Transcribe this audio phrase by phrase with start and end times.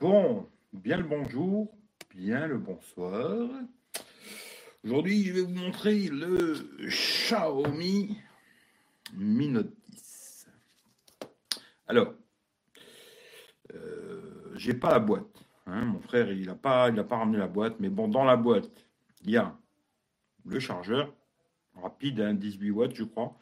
[0.00, 1.76] Bon, bien le bonjour,
[2.14, 3.50] bien le bonsoir.
[4.82, 6.54] Aujourd'hui, je vais vous montrer le
[6.86, 8.16] Xiaomi
[9.12, 10.48] Mi Note 10.
[11.86, 12.14] Alors,
[13.74, 15.44] euh, j'ai pas la boîte.
[15.66, 15.84] hein.
[15.84, 17.78] Mon frère, il n'a pas, pas ramené la boîte.
[17.78, 18.86] Mais bon, dans la boîte,
[19.24, 19.54] il y a
[20.46, 21.14] le chargeur
[21.74, 23.36] rapide, hein, 18 watts, je crois.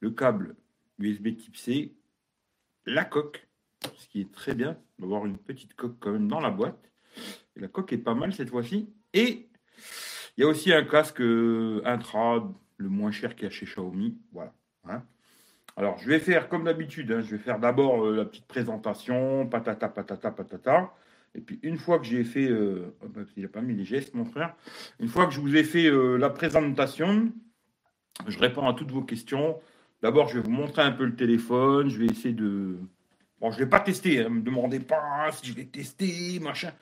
[0.00, 0.56] Le câble
[0.98, 1.96] USB type C.
[2.84, 3.45] La coque,
[3.96, 6.90] ce qui est très bien d'avoir une petite coque quand même dans la boîte.
[7.56, 8.92] La coque est pas mal cette fois-ci.
[9.14, 9.48] Et
[10.36, 13.66] il y a aussi un casque euh, intra, le moins cher qu'il y a chez
[13.66, 14.18] Xiaomi.
[14.32, 14.52] Voilà.
[14.84, 15.02] hein.
[15.76, 17.10] Alors, je vais faire comme d'habitude.
[17.12, 20.94] hein, je vais faire d'abord euh, la petite présentation, patata, patata, patata.
[21.34, 22.48] Et puis, une fois que j'ai fait.
[22.48, 24.54] Euh, oh, bah, il n'a pas mis les gestes, mon frère.
[25.00, 27.32] Une fois que je vous ai fait la présentation,
[28.26, 29.58] je réponds à toutes vos questions.
[30.02, 31.88] D'abord, je vais vous montrer un peu le téléphone.
[31.88, 32.78] Je vais essayer de.
[33.40, 34.22] Bon, je ne l'ai pas testé.
[34.24, 36.72] Ne me demandez pas si je l'ai testé, machin.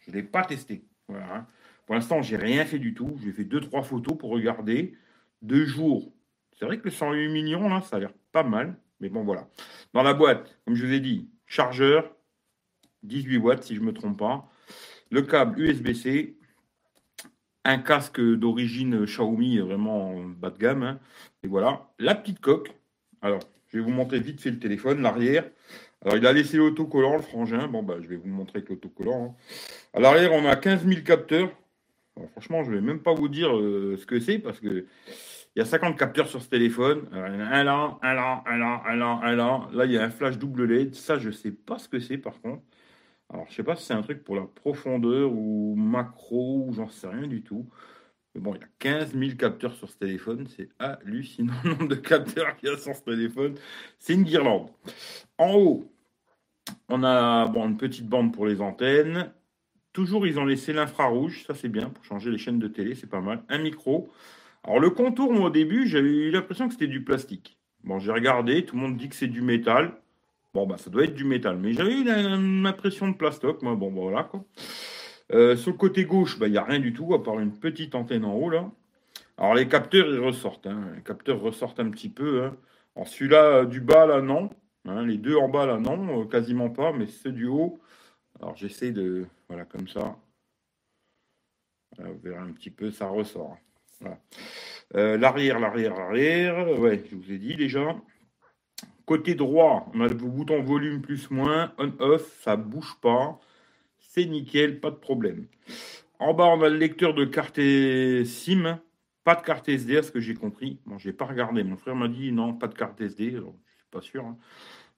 [0.00, 0.84] Je ne l'ai pas testé.
[1.08, 1.34] Voilà.
[1.36, 1.46] hein.
[1.86, 3.18] Pour l'instant, j'ai rien fait du tout.
[3.24, 4.94] J'ai fait deux, trois photos pour regarder.
[5.40, 6.12] Deux jours.
[6.58, 8.76] C'est vrai que le 108 millions, là, ça a l'air pas mal.
[9.00, 9.48] Mais bon, voilà.
[9.94, 12.14] Dans la boîte, comme je vous ai dit, chargeur,
[13.02, 14.48] 18 watts si je ne me trompe pas.
[15.10, 16.36] Le câble USB-C.
[17.64, 20.82] Un casque d'origine Xiaomi, vraiment bas de gamme.
[20.82, 21.00] hein.
[21.44, 21.88] Et voilà.
[21.98, 22.72] La petite coque.
[23.22, 25.48] Alors, je vais vous montrer vite fait le téléphone, l'arrière.
[26.02, 27.68] Alors, il a laissé l'autocollant, le frangin.
[27.68, 29.24] Bon, bah, je vais vous montrer avec l'autocollant.
[29.24, 29.34] hein.
[29.94, 31.50] À l'arrière, on a 15 000 capteurs.
[32.32, 34.86] Franchement, je ne vais même pas vous dire euh, ce que c'est parce que
[35.54, 37.08] il y a 50 capteurs sur ce téléphone.
[37.12, 39.68] Il y en a un là, un là, un là, un là, un là.
[39.72, 40.94] Là, il y a un flash double LED.
[40.94, 42.62] Ça, je ne sais pas ce que c'est par contre.
[43.30, 46.72] Alors, je ne sais pas si c'est un truc pour la profondeur ou macro ou
[46.74, 47.66] j'en sais rien du tout.
[48.34, 50.46] Mais bon, il y a 15 000 capteurs sur ce téléphone.
[50.56, 53.54] C'est hallucinant le nombre de capteurs qu'il y a sur ce téléphone.
[53.98, 54.70] C'est une guirlande.
[55.38, 55.91] En haut,
[56.92, 59.32] on a une petite bande pour les antennes.
[59.92, 61.44] Toujours, ils ont laissé l'infrarouge.
[61.46, 62.94] Ça, c'est bien pour changer les chaînes de télé.
[62.94, 63.42] C'est pas mal.
[63.48, 64.10] Un micro.
[64.64, 67.58] Alors, le contour, moi, au début, j'avais eu l'impression que c'était du plastique.
[67.84, 68.64] Bon, j'ai regardé.
[68.64, 69.92] Tout le monde dit que c'est du métal.
[70.54, 71.56] Bon, bah, ça doit être du métal.
[71.56, 73.62] Mais j'avais eu l'impression de plastoc.
[73.62, 74.44] Moi, bon, bah, voilà, quoi.
[75.32, 77.58] Euh, sur le côté gauche, bah, il n'y a rien du tout, à part une
[77.58, 78.70] petite antenne en haut, là.
[79.38, 80.66] Alors, les capteurs, ils ressortent.
[80.66, 80.92] hein.
[80.94, 82.44] Les capteurs ressortent un petit peu.
[82.44, 82.56] hein.
[82.96, 84.50] Alors, celui-là, euh, du bas, là, non.
[84.84, 86.22] Hein, les deux en bas, là, non.
[86.22, 86.92] euh, quasiment pas.
[86.92, 87.80] Mais ceux du haut,
[88.40, 89.26] alors, j'essaie de...
[89.48, 90.18] Voilà, comme ça.
[91.98, 93.58] Vous verrez un petit peu, ça ressort.
[94.94, 96.80] Euh, l'arrière, l'arrière, l'arrière.
[96.80, 97.96] Ouais, je vous ai dit déjà.
[99.04, 103.38] Côté droit, on a le bouton volume plus moins, on-off, ça bouge pas.
[103.98, 105.46] C'est nickel, pas de problème.
[106.18, 107.60] En bas, on a le lecteur de carte
[108.24, 108.80] SIM,
[109.24, 110.78] pas de carte SD, à ce que j'ai compris.
[110.86, 111.64] Bon, j'ai pas regardé.
[111.64, 113.40] Mon frère m'a dit non, pas de carte SD.
[113.92, 114.24] Pas sûr.
[114.26, 114.36] hein.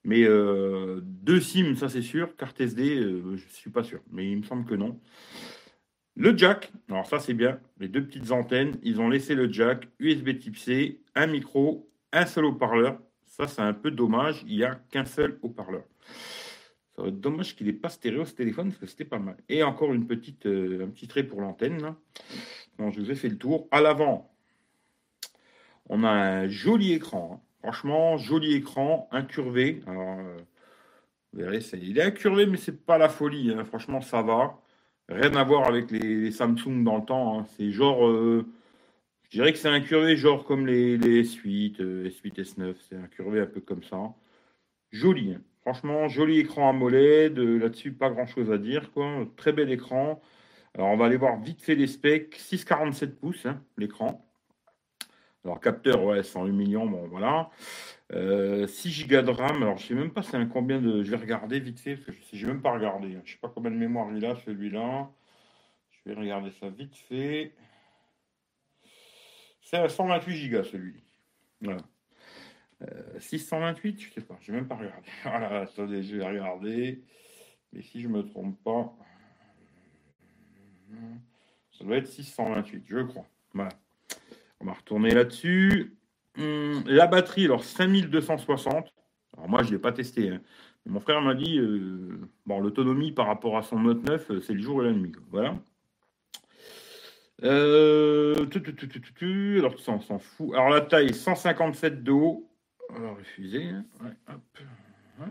[0.05, 2.37] Mais euh, deux SIM, ça c'est sûr.
[2.37, 4.01] Carte SD, euh, je suis pas sûr.
[4.13, 5.01] Mais il me semble que non.
[6.17, 7.61] Le jack, alors ça c'est bien.
[7.81, 12.27] Les deux petites antennes, ils ont laissé le jack, USB type C, un micro, un
[12.27, 13.01] seul haut-parleur.
[13.27, 14.45] Ça c'est un peu dommage.
[14.47, 15.85] Il n'y a qu'un seul haut-parleur.
[16.97, 19.37] Ça va dommage qu'il n'ait pas stéréo ce téléphone parce que c'était pas mal.
[19.49, 21.95] Et encore une petite, euh, un petit trait pour l'antenne.
[22.79, 23.67] Bon, je vous ai fait le tour.
[23.73, 24.33] À l'avant,
[25.89, 27.41] on a un joli écran.
[27.41, 27.41] hein.
[27.65, 29.81] Franchement, joli écran, incurvé.
[29.89, 30.37] Euh,
[31.33, 33.53] vous verrez, il est incurvé, mais c'est pas la folie.
[33.53, 33.65] hein.
[33.65, 34.61] Franchement, ça va.
[35.09, 37.41] Rien à voir avec les, Samsung dans le temps.
[37.41, 37.47] hein.
[37.57, 38.47] C'est genre, euh,
[39.25, 42.75] je dirais que c'est incurvé, genre comme les, les S8, euh, S8, S9.
[42.89, 43.99] C'est incurvé un peu comme ça.
[44.93, 45.35] Joli.
[45.35, 45.43] hein.
[45.63, 47.39] Franchement, joli écran AMOLED.
[47.39, 48.93] euh, Là-dessus, pas grand-chose à dire.
[48.93, 49.27] Quoi.
[49.37, 50.21] Très bel écran.
[50.75, 52.37] Alors, on va aller voir vite fait les specs.
[52.39, 53.47] 6,47 pouces,
[53.79, 54.24] l'écran.
[55.45, 57.51] Alors, capteur, ouais, 108 millions, bon, voilà.
[58.13, 59.63] Euh, 6 Go de RAM.
[59.63, 61.03] Alors, je sais même pas c'est un combien de.
[61.03, 63.15] Je vais regarder vite fait, parce que je n'ai même pas regardé.
[63.15, 63.23] hein.
[63.25, 65.11] Je sais pas combien de mémoire il a, celui-là.
[65.91, 67.55] Je vais regarder ça vite fait.
[69.61, 71.03] C'est à 128 Go, celui.
[71.61, 71.83] Voilà.
[72.83, 75.09] Euh, 628, je sais pas, j'ai même pas regardé.
[75.23, 77.03] Voilà, attendez, je vais regarder.
[77.73, 78.95] Mais si je me trompe pas,
[81.73, 83.27] ça doit être 628, je crois.
[83.53, 83.71] Voilà.
[84.65, 85.95] On va retourner là-dessus.
[86.39, 88.93] Hum, la batterie, alors 5260.
[89.37, 90.31] Alors moi, je ne l'ai pas testé.
[90.31, 90.41] hein.
[90.87, 94.55] Mon frère m'a dit, euh, bon, l'autonomie par rapport à son Note 9, euh, c'est
[94.55, 95.13] le jour et la nuit.
[95.31, 95.55] Voilà.
[97.43, 100.51] Euh, tu, tu, alors ça, on s'en fout.
[100.55, 102.49] Alors la taille, 157 de haut.
[102.95, 103.65] Alors, refusé.
[103.69, 103.85] hein.
[104.01, 105.27] Ouais.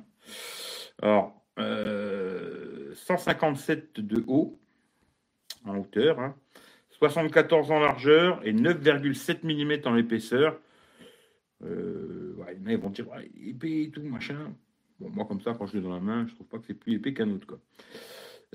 [1.01, 4.59] Alors, euh, 157 de haut
[5.65, 6.35] en hauteur, hein.
[7.10, 10.58] 74 en largeur et 9,7 mm en épaisseur.
[11.62, 14.54] Euh, ouais, a, ils vont dire ouais, épais et tout, machin.
[15.02, 16.74] Bon, moi, comme ça, quand je l'ai dans la main, je trouve pas que c'est
[16.74, 17.46] plus épais qu'un autre.
[17.46, 17.60] Quoi.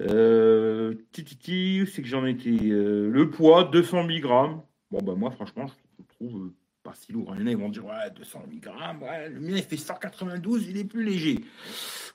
[0.00, 4.23] Euh, c'est que j'en étais euh, Le poids, 200 mg.
[4.23, 5.67] Bon, bah moi, franchement,
[5.99, 7.35] je trouve euh, pas si lourd.
[7.35, 8.65] Il y en a, ils vont dire, ouais, 200 mg,
[9.31, 11.41] le mien, il fait 192, il est plus léger.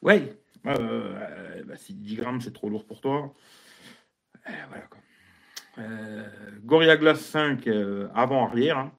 [0.02, 3.36] Ouais, bah, si 10 grammes, c'est trop lourd pour toi.
[4.48, 4.88] voilà.
[6.64, 7.68] Gorilla Glass 5
[8.14, 8.78] avant-arrière.
[8.78, 8.92] Hein,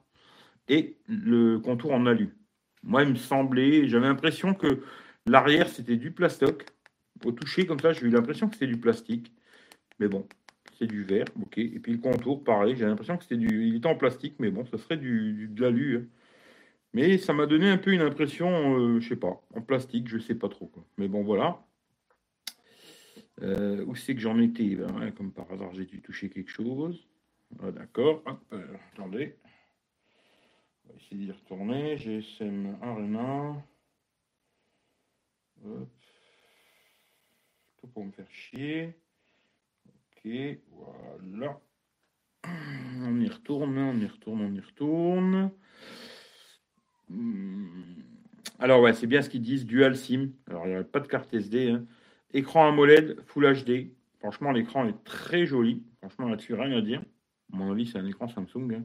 [0.69, 2.31] et le contour en alu.
[2.83, 4.83] Moi, il me semblait, j'avais l'impression que
[5.27, 6.67] l'arrière, c'était du plastoc.
[7.25, 9.33] Au toucher, comme ça, j'ai eu l'impression que c'était du plastique.
[9.99, 10.27] Mais bon,
[10.79, 11.59] c'est du verre, ok.
[11.59, 13.67] Et puis le contour, pareil, j'ai l'impression que c'était du.
[13.67, 15.99] Il était en plastique, mais bon, ça serait du, de l'alu.
[15.99, 16.07] Hein.
[16.93, 20.19] Mais ça m'a donné un peu une impression, euh, je sais pas, en plastique, je
[20.19, 20.71] sais pas trop.
[20.99, 21.65] Mais bon, voilà.
[23.43, 27.09] Euh, où c'est que j'en étais ben, Comme par hasard, j'ai dû toucher quelque chose.
[27.63, 28.23] Ah, d'accord.
[28.53, 29.37] Euh, attendez.
[30.85, 31.97] On va essayer d'y retourner.
[31.97, 33.57] GSM Arena.
[35.65, 35.89] Hop
[37.93, 38.95] pour me faire chier.
[39.87, 40.31] Ok,
[40.71, 41.61] voilà.
[43.03, 45.51] On y retourne, on y retourne, on y retourne.
[47.09, 47.69] Hmm.
[48.59, 50.31] Alors ouais, c'est bien ce qu'ils disent, dual SIM.
[50.49, 51.71] Alors il n'y a pas de carte SD.
[51.71, 51.87] Hein.
[52.35, 53.91] Écran AMOLED, Full HD.
[54.19, 55.83] Franchement, l'écran est très joli.
[55.99, 57.01] Franchement, là-dessus, rien à dire.
[57.53, 58.83] À mon avis, c'est un écran Samsung.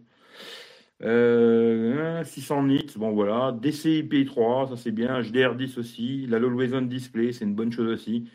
[1.01, 1.07] 600 hein.
[1.07, 2.24] euh,
[2.63, 3.51] nits, bon voilà.
[3.60, 5.22] DCI P3, ça c'est bien.
[5.22, 6.28] HDR10 aussi.
[6.28, 8.30] La Always On Display, c'est une bonne chose aussi.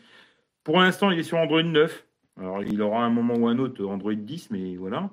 [0.63, 2.05] Pour l'instant, il est sur Android 9.
[2.37, 5.11] Alors, il aura un moment ou un autre Android 10, mais voilà.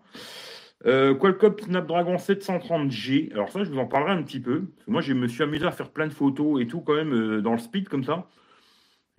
[0.87, 3.33] Euh, Qualcomm Snapdragon 730G.
[3.33, 4.65] Alors ça, je vous en parlerai un petit peu.
[4.89, 7.41] moi, je me suis amusé à faire plein de photos et tout quand même euh,
[7.41, 8.27] dans le speed comme ça.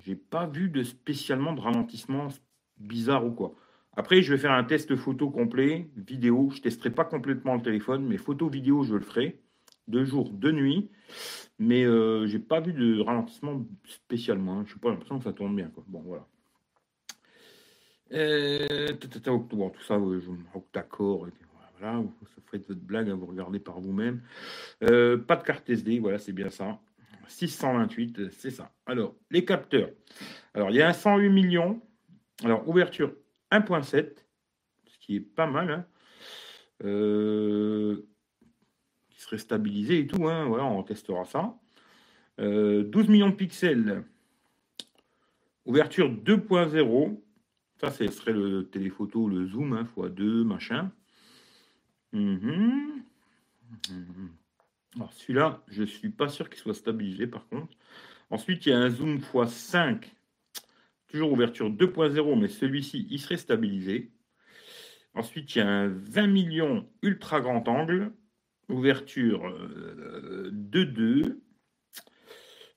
[0.03, 2.27] J'ai pas vu de spécialement de ralentissement
[2.77, 3.55] bizarre ou quoi.
[3.95, 6.49] Après, je vais faire un test photo complet, vidéo.
[6.53, 9.39] Je testerai pas complètement le téléphone, mais photo, vidéo, je le ferai.
[9.87, 10.89] De jour, de nuit.
[11.59, 14.59] Mais euh, j'ai pas vu de ralentissement spécialement.
[14.59, 14.65] Hein.
[14.67, 15.69] Je n'ai pas l'impression que ça tourne bien.
[15.69, 15.83] Quoi.
[15.87, 16.25] Bon, voilà.
[18.13, 19.09] Euh, tout
[19.87, 20.29] ça, je
[20.73, 21.27] d'accord.
[21.79, 22.13] Voilà, vous
[22.51, 24.21] faites votre blague, à vous regarder par vous-même.
[24.83, 26.79] Euh, pas de carte SD, voilà, c'est bien ça.
[27.27, 28.71] 628, c'est ça.
[28.85, 29.89] Alors, les capteurs.
[30.53, 31.81] Alors, il y a un 108 millions.
[32.43, 33.13] Alors, ouverture
[33.51, 34.15] 1.7,
[34.87, 35.71] ce qui est pas mal.
[35.71, 35.85] Hein.
[36.83, 38.07] Euh,
[39.23, 40.27] serait stabilisé et tout.
[40.27, 41.57] Hein, voilà, on testera ça.
[42.37, 44.03] 12 euh, millions de pixels.
[45.65, 47.21] Ouverture 2.0.
[47.79, 50.91] Ça, ce serait le téléphoto, le zoom, hein, x2, machin.
[52.11, 53.03] Mhm.
[53.89, 54.29] Mhm.
[54.95, 57.75] Alors celui-là, je ne suis pas sûr qu'il soit stabilisé par contre.
[58.29, 60.03] Ensuite, il y a un zoom x5.
[61.07, 64.11] Toujours ouverture 2.0, mais celui-ci, il serait stabilisé.
[65.13, 68.11] Ensuite, il y a un 20 millions ultra grand angle.
[68.69, 69.55] Ouverture
[70.51, 71.25] 2-2.
[71.25, 71.39] Euh,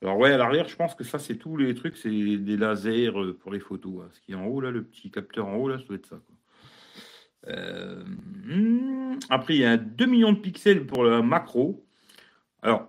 [0.02, 3.08] Alors ouais, à l'arrière, je pense que ça, c'est tous les trucs, c'est des lasers
[3.08, 4.02] euh, pour les photos.
[4.02, 4.08] Hein.
[4.12, 6.06] Ce qui est en haut, là, le petit capteur en haut, là, ça doit être
[6.06, 6.20] ça.
[7.48, 11.85] Euh, hmm, après, il y a 2 millions de pixels pour la macro.
[12.62, 12.88] Alors,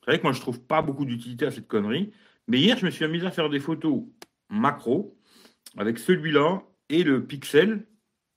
[0.00, 2.12] c'est vrai que moi, je trouve pas beaucoup d'utilité à cette connerie.
[2.48, 4.02] Mais hier, je me suis amusé à faire des photos
[4.48, 5.16] macro
[5.76, 7.86] avec celui-là et le pixel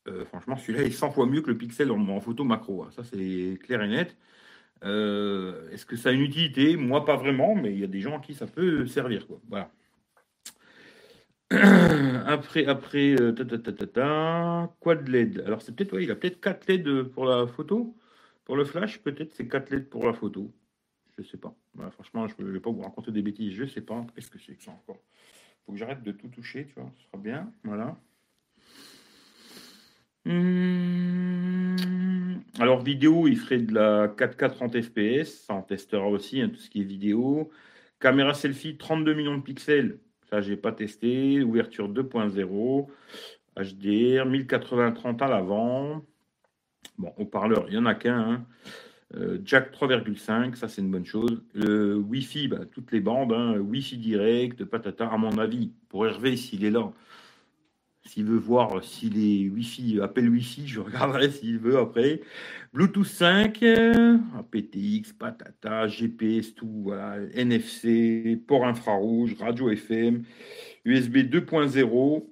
[0.07, 2.83] euh, franchement, celui-là est 100 fois mieux que le pixel en, photo macro.
[2.83, 2.89] Hein.
[2.91, 4.15] Ça, c'est clair et net.
[4.83, 6.75] Euh, est-ce que ça a une utilité?
[6.77, 9.25] Moi, pas vraiment, mais il y a des gens à qui ça peut servir.
[9.49, 9.71] Voilà.
[12.27, 15.43] après, après, euh, ta, ta, ta, quad LED.
[15.45, 17.95] Alors, c'est peut-être, il a peut-être 4 LED pour la photo.
[18.45, 20.53] Pour le flash, peut-être c'est 4 LED pour la photo.
[21.17, 21.55] Je sais pas.
[21.91, 23.53] franchement, je ne vais pas vous raconter des bêtises.
[23.53, 24.05] Je sais pas.
[24.13, 25.01] Qu'est-ce que c'est que ça encore
[25.65, 26.91] faut que j'arrête de tout toucher, tu vois.
[26.95, 27.51] Ce sera bien.
[27.63, 27.97] Voilà.
[30.25, 31.75] Hmm.
[32.59, 35.45] Alors, vidéo, il ferait de la 4K 30 FPS.
[35.45, 37.49] Ça, on testera aussi, hein, tout ce qui est vidéo.
[37.99, 39.99] Caméra selfie, 32 millions de pixels.
[40.29, 41.43] Ça, j'ai pas testé.
[41.43, 42.87] Ouverture 2.0.
[43.57, 46.05] HDR, 1080-30 à l'avant.
[46.97, 48.19] Bon, haut-parleur, il n'y en a qu'un.
[48.19, 48.45] Hein.
[49.15, 51.43] Euh, jack 3,5, ça c'est une bonne chose.
[51.53, 53.57] Le Wi-Fi, bah, toutes les bandes, hein.
[53.59, 56.91] Wi-Fi direct, patata, à mon avis, pour Hervé, s'il est là,
[58.03, 62.21] s'il veut voir s'il est Wi-Fi, appel Wi-Fi, je regarderai s'il veut après.
[62.73, 63.63] Bluetooth 5,
[64.51, 66.91] PTX, patata, GPS, tout,
[67.33, 70.23] NFC, port infrarouge, radio FM,
[70.83, 72.25] USB 2.0,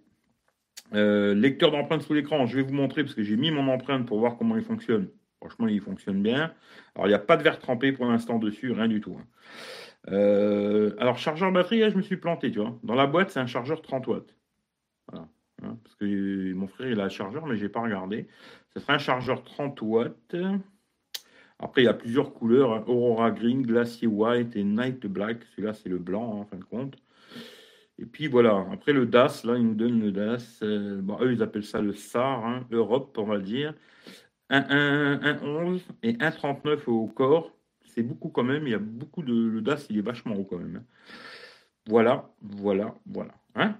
[0.93, 2.45] euh, lecteur d'empreintes sous l'écran.
[2.45, 5.09] Je vais vous montrer parce que j'ai mis mon empreinte pour voir comment il fonctionne.
[5.39, 6.53] Franchement, il fonctionne bien.
[6.95, 9.17] Alors, il n'y a pas de verre trempé pour l'instant dessus, rien du tout.
[9.19, 9.25] Hein.
[10.09, 12.77] Euh, alors, chargeur batterie, je me suis planté, tu vois.
[12.83, 14.37] Dans la boîte, c'est un chargeur 30 watts.
[15.11, 15.27] Voilà.
[15.63, 18.27] Hein, parce que mon frère il a un chargeur, mais je n'ai pas regardé.
[18.73, 20.35] Ce serait un chargeur 30 watts.
[21.59, 22.83] Après, il y a plusieurs couleurs hein.
[22.87, 25.43] Aurora Green, Glacier White et Night Black.
[25.55, 26.97] Celui-là, c'est le blanc, en fin de compte.
[28.13, 30.59] Puis voilà, après le DAS, là, ils nous donnent le DAS.
[30.61, 33.73] Euh, eux, ils appellent ça le SAR, hein, Europe, on va dire.
[34.51, 37.51] 1,11 et 1,39 au corps.
[37.83, 38.67] C'est beaucoup quand même.
[38.67, 39.33] Il y a beaucoup de.
[39.33, 40.77] Le DAS, il est vachement haut quand même.
[40.77, 40.85] Hein.
[41.87, 43.33] Voilà, voilà, voilà.
[43.55, 43.77] Hein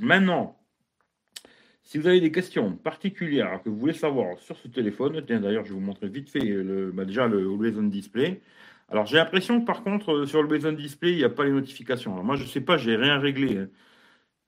[0.00, 0.58] Maintenant,
[1.82, 5.74] si vous avez des questions particulières que vous voulez savoir sur ce téléphone, d'ailleurs, je
[5.74, 8.40] vais vous montrer vite fait le, bah, déjà le Always On Display.
[8.90, 11.30] Alors, j'ai l'impression que par contre, euh, sur le Always On Display, il n'y a
[11.30, 12.12] pas les notifications.
[12.12, 13.58] Alors, moi, je ne sais pas, j'ai rien réglé.
[13.58, 13.68] Hein.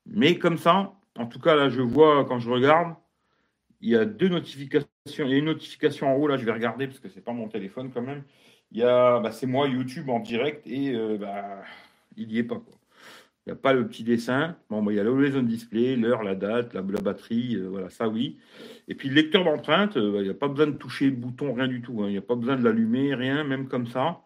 [0.07, 2.97] Mais comme ça, en tout cas, là, je vois quand je regarde,
[3.81, 4.89] il y a deux notifications.
[5.07, 7.23] Il y a une notification en haut, là, je vais regarder parce que ce n'est
[7.23, 8.25] pas mon téléphone quand même.
[8.73, 11.63] Il y a, bah, c'est moi, YouTube en direct, et euh, bah,
[12.17, 12.57] il n'y est pas.
[12.57, 12.75] Quoi.
[13.47, 14.57] Il n'y a pas le petit dessin.
[14.71, 17.91] Bon, bah, il y a le on display, l'heure, la date, la, batterie, euh, voilà,
[17.91, 18.39] ça oui.
[18.87, 21.53] Et puis le lecteur d'empreinte, euh, il n'y a pas besoin de toucher le bouton,
[21.53, 22.03] rien du tout.
[22.03, 22.07] Hein.
[22.07, 24.21] Il n'y a pas besoin de l'allumer, rien, même comme ça.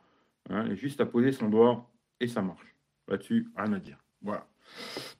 [0.50, 0.74] Hein.
[0.74, 2.74] juste à poser son doigt et ça marche.
[3.08, 3.98] Là-dessus, rien à dire.
[4.22, 4.46] Voilà.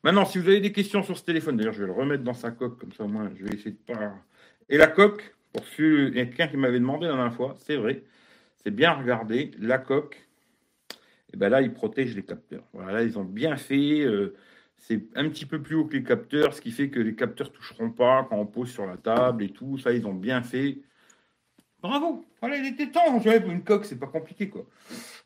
[0.02, 2.34] Maintenant, si vous avez des questions sur ce téléphone, d'ailleurs, je vais le remettre dans
[2.34, 4.14] sa coque, comme ça, moi, je vais essayer de pas.
[4.68, 7.54] Et la coque, pour ceux, il y a quelqu'un qui m'avait demandé la dernière fois,
[7.58, 8.02] c'est vrai,
[8.56, 10.26] c'est bien regardé, la coque,
[11.32, 12.64] et ben là, ils protègent les capteurs.
[12.72, 14.00] Voilà, là, ils ont bien fait.
[14.00, 14.34] Euh,
[14.78, 17.48] c'est un petit peu plus haut que les capteurs, ce qui fait que les capteurs
[17.48, 19.78] ne toucheront pas quand on pose sur la table et tout.
[19.78, 20.78] Ça, ils ont bien fait.
[21.80, 22.24] Bravo.
[22.40, 23.20] Voilà, il était temps.
[23.20, 24.64] pour une coque, c'est pas compliqué, quoi.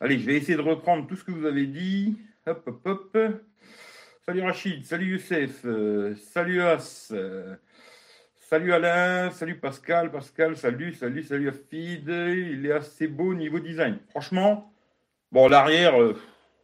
[0.01, 2.19] Allez, je vais essayer de reprendre tout ce que vous avez dit.
[2.47, 3.19] Hop, hop, hop.
[4.27, 7.57] Salut Rachid, salut Youssef, euh, salut As, euh,
[8.39, 12.07] salut Alain, salut Pascal, Pascal, salut, salut, salut Afid.
[12.07, 13.99] Il est assez beau niveau design.
[14.11, 14.73] Franchement,
[15.33, 16.17] Bon, l'arrière, euh,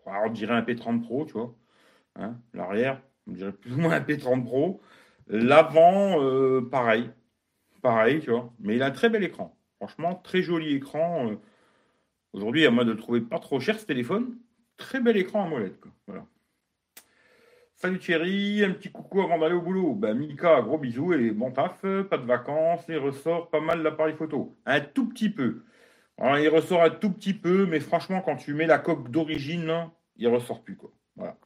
[0.07, 1.55] on dirait un P30 Pro, tu vois.
[2.15, 4.81] Hein, l'arrière, on dirait plus ou moins un P30 Pro.
[5.27, 6.21] L'avant,
[6.71, 7.11] pareil.
[7.83, 8.53] Pareil, tu vois.
[8.61, 9.56] Mais il a un très bel écran.
[9.77, 11.31] Franchement, très joli écran.
[11.31, 11.37] Euh.
[12.33, 14.37] Aujourd'hui, à moi de le trouver pas trop cher ce téléphone.
[14.77, 15.81] Très bel écran à molette.
[17.77, 19.95] Salut Thierry, un petit coucou avant d'aller au boulot.
[19.95, 24.15] Ben, Mika, gros bisous et bon taf, pas de vacances, il ressort pas mal l'appareil
[24.15, 24.57] photo.
[24.65, 25.63] Un tout petit peu.
[26.19, 29.91] Alors, il ressort un tout petit peu, mais franchement, quand tu mets la coque d'origine,
[30.17, 30.77] il ressort plus.
[30.77, 30.91] Quoi.
[31.17, 31.37] Voilà.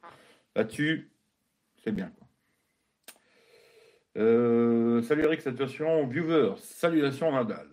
[0.55, 1.11] Là-dessus,
[1.83, 2.11] c'est bien.
[4.17, 6.55] Euh, salut Eric, salutations viewers.
[6.57, 7.67] Salutations Nadal.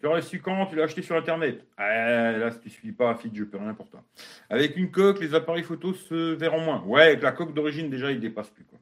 [0.00, 0.66] Tu l'as reçu quand?
[0.66, 3.58] Tu l'as acheté sur Internet ah, Là, si tu ne suis pas, fit, je peux
[3.58, 4.02] rien pour toi.
[4.48, 6.82] Avec une coque, les appareils photos se verront moins.
[6.84, 8.64] Ouais, avec la coque d'origine, déjà, il ne dépasse plus.
[8.64, 8.78] Quoi.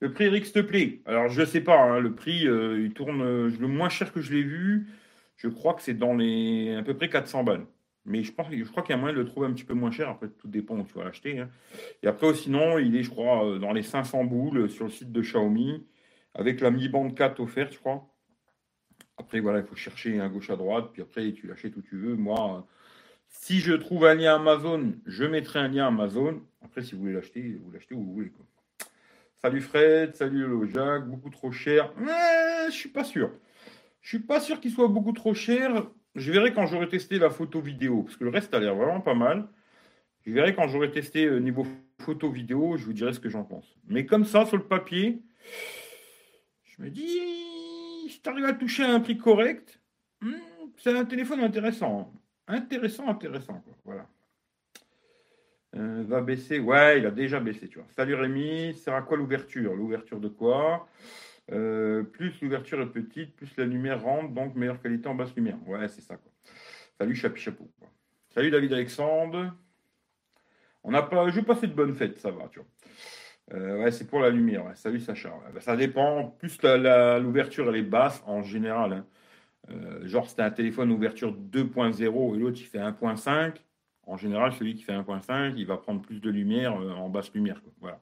[0.00, 1.02] Le prix, Eric, s'il te plaît.
[1.04, 4.14] Alors, je ne sais pas, hein, le prix, euh, il tourne euh, le moins cher
[4.14, 4.88] que je l'ai vu.
[5.36, 7.66] Je crois que c'est dans les à peu près 400 balles.
[8.06, 9.74] Mais je, pense, je crois qu'il y a moyen de le trouver un petit peu
[9.74, 10.08] moins cher.
[10.08, 11.38] Après, tout dépend où tu vas l'acheter.
[11.38, 11.50] Hein.
[12.02, 15.12] Et après, sinon, il est, je crois, euh, dans les 500 boules sur le site
[15.12, 15.86] de Xiaomi,
[16.34, 18.09] avec la Mi Band 4 offerte, je crois.
[19.20, 20.90] Après, voilà, il faut chercher à gauche à droite.
[20.92, 22.16] Puis après, tu l'achètes où tu veux.
[22.16, 22.66] Moi,
[23.28, 26.40] si je trouve un lien Amazon, je mettrai un lien Amazon.
[26.62, 28.32] Après, si vous voulez l'acheter, vous l'achetez où vous voulez.
[29.42, 31.92] Salut Fred, salut Jacques, beaucoup trop cher.
[31.98, 33.30] Mais je suis pas sûr.
[34.00, 35.86] Je suis pas sûr qu'il soit beaucoup trop cher.
[36.14, 39.00] Je verrai quand j'aurai testé la photo vidéo, parce que le reste a l'air vraiment
[39.00, 39.48] pas mal.
[40.26, 41.66] Je verrai quand j'aurai testé euh, niveau
[41.98, 43.76] photo vidéo, je vous dirai ce que j'en pense.
[43.86, 45.22] Mais comme ça, sur le papier,
[46.64, 47.49] je me dis,
[48.20, 49.80] si tu arrives à toucher un prix correct,
[50.20, 50.34] hmm,
[50.76, 52.12] c'est un téléphone intéressant.
[52.46, 53.64] Intéressant, intéressant.
[53.82, 54.06] Voilà.
[55.76, 56.58] Euh, va baisser.
[56.58, 57.88] Ouais, il a déjà baissé, tu vois.
[57.96, 59.74] Salut Rémi, c'est à quoi l'ouverture?
[59.74, 60.86] L'ouverture de quoi?
[61.50, 65.56] Euh, plus l'ouverture est petite, plus la lumière rentre, donc meilleure qualité en basse lumière.
[65.66, 66.18] Ouais, c'est ça.
[66.18, 66.30] Quoi.
[66.98, 67.70] Salut Chapi Chapeau.
[68.28, 69.56] Salut David Alexandre.
[70.82, 72.68] On n'a pas, je pas fait de bonne fête, ça va, tu vois.
[73.52, 74.64] Euh, ouais, c'est pour la lumière.
[74.74, 75.32] Salut Sacha.
[75.52, 76.36] Bah, ça dépend.
[76.38, 78.92] Plus l'ouverture elle est basse en général.
[78.92, 79.06] Hein.
[79.70, 83.56] Euh, genre, c'était un téléphone ouverture 2.0 et l'autre il fait 1.5.
[84.06, 87.60] En général, celui qui fait 1.5, il va prendre plus de lumière en basse lumière.
[87.80, 88.00] Voilà.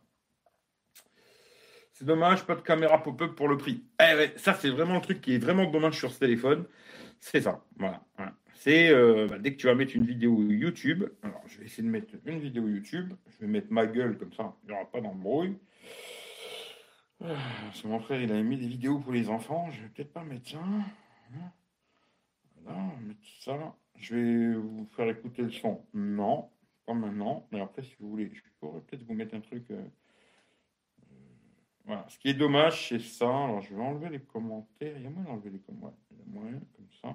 [1.92, 3.82] C'est dommage, pas de caméra pop-up pour le prix.
[4.00, 6.64] Eh ça, c'est vraiment le truc qui est vraiment dommage sur ce téléphone.
[7.18, 7.62] C'est ça.
[7.76, 8.00] Voilà.
[8.58, 11.04] C'est euh, bah, dès que tu vas mettre une vidéo YouTube.
[11.22, 13.14] Alors, je vais essayer de mettre une vidéo YouTube.
[13.28, 14.56] Je vais mettre ma gueule comme ça.
[14.64, 15.56] Il n'y aura pas d'embrouille.
[17.22, 17.36] Ah,
[17.66, 19.70] parce mon frère, il a mis des vidéos pour les enfants.
[19.70, 20.58] Je vais peut-être pas mettre ça.
[22.64, 23.76] Voilà, mettre ça.
[23.94, 25.84] Je vais vous faire écouter le son.
[25.94, 26.50] Non,
[26.84, 27.46] pas maintenant.
[27.52, 29.70] Mais après, si vous voulez, je pourrais peut-être vous mettre un truc.
[29.70, 29.84] Euh,
[31.84, 32.04] voilà.
[32.08, 33.28] Ce qui est dommage, c'est ça.
[33.28, 34.96] Alors, je vais enlever les commentaires.
[34.96, 36.00] Il y a moyen d'enlever les commentaires.
[36.10, 37.14] Il y a moyen, comme ça.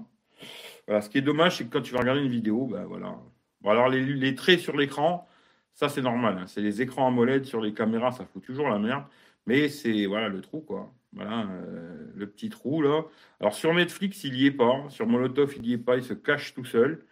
[0.88, 1.01] Voilà.
[1.01, 3.17] Ce qui est dommage, c'est que quand tu vas regarder une vidéo, ben voilà.
[3.62, 5.27] Bon, alors, les, traits sur l'écran,
[5.73, 6.38] ça, c'est normal.
[6.39, 6.47] Hein.
[6.47, 9.05] C'est les écrans AMOLED sur les caméras, ça fout toujours la merde.
[9.47, 10.93] Mais c'est, voilà, le trou, quoi.
[11.13, 13.03] Voilà, euh, le petit trou, là.
[13.39, 14.85] Alors, sur Netflix, il n'y est pas.
[14.89, 15.97] Sur Molotov, il n'y est pas.
[15.97, 17.05] Il se cache tout seul.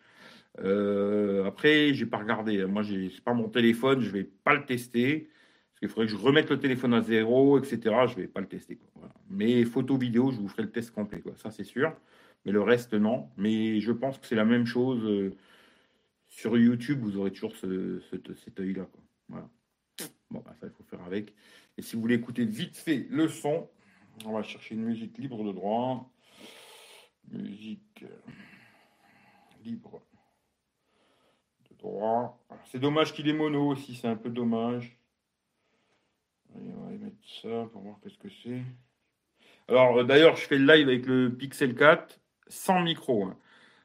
[0.59, 2.65] Euh, après, j'ai pas regardé.
[2.65, 5.29] Moi, j'ai pas mon téléphone, je vais pas le tester.
[5.69, 7.79] Parce qu'il faudrait que je remette le téléphone à zéro, etc.
[8.07, 8.79] Je vais pas le tester.
[9.29, 11.23] Mais photo, vidéo, je vous ferai le test complet.
[11.37, 11.93] Ça, c'est sûr.
[12.45, 13.29] Mais le reste, non.
[13.37, 15.03] Mais je pense que c'est la même chose.
[15.05, 15.35] euh,
[16.27, 18.87] sur YouTube, vous aurez toujours ce, ce- cet œil-là.
[19.27, 19.49] Voilà.
[20.29, 21.33] Bon, bah, ça, il faut faire avec.
[21.77, 23.69] Et si vous voulez écouter vite fait le son,
[24.25, 26.09] on va chercher une musique libre de droit.
[27.31, 28.31] Musique euh,
[29.65, 30.01] libre
[31.69, 32.41] de droit.
[32.71, 34.97] C'est dommage qu'il est mono aussi, c'est un peu dommage.
[36.55, 38.61] Allez, on va mettre ça pour voir qu'est-ce que c'est.
[39.67, 42.20] Alors, euh, d'ailleurs, je fais le live avec le Pixel 4
[42.51, 43.25] sans micro.
[43.25, 43.37] hein.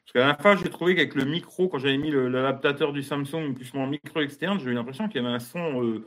[0.05, 3.55] Parce qu'à la fin, j'ai trouvé qu'avec le micro, quand j'avais mis l'adaptateur du Samsung
[3.55, 6.07] plus mon micro externe, j'ai eu l'impression qu'il y avait un son euh,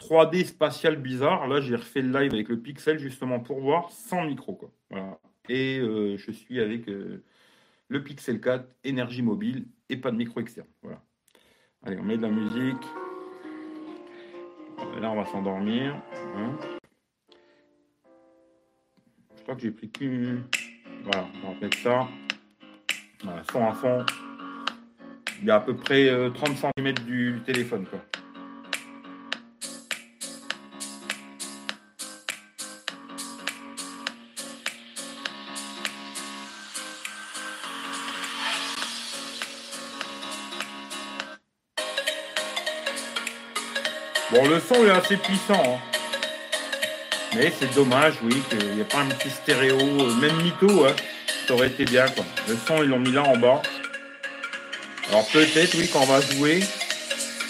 [0.00, 1.46] 3D spatial bizarre.
[1.46, 4.54] Là, j'ai refait le live avec le Pixel justement pour voir sans micro.
[4.54, 4.70] Quoi.
[4.90, 5.18] Voilà.
[5.48, 7.22] Et euh, je suis avec euh,
[7.88, 10.66] le Pixel 4, énergie mobile et pas de micro externe.
[10.82, 11.00] Voilà.
[11.84, 12.82] Allez, on met de la musique.
[15.00, 15.94] Là, on va s'endormir.
[16.36, 16.56] hein.
[19.36, 20.44] Je crois que j'ai pris qu'une.
[21.04, 22.08] Voilà, on va mettre ça.
[23.24, 24.06] Voilà, son à fond.
[25.40, 27.86] Il y a à peu près euh, 30 cm du, du téléphone.
[27.86, 28.00] Quoi.
[44.30, 45.62] Bon, le son est assez puissant.
[45.64, 45.97] hein.
[47.34, 50.96] Mais c'est dommage, oui, qu'il n'y ait pas un petit stéréo, euh, même mytho, hein.
[51.46, 52.08] ça aurait été bien.
[52.08, 52.24] Quoi.
[52.48, 53.62] Le son, ils l'ont mis là en bas.
[55.10, 56.60] Alors peut-être, oui, quand on va jouer.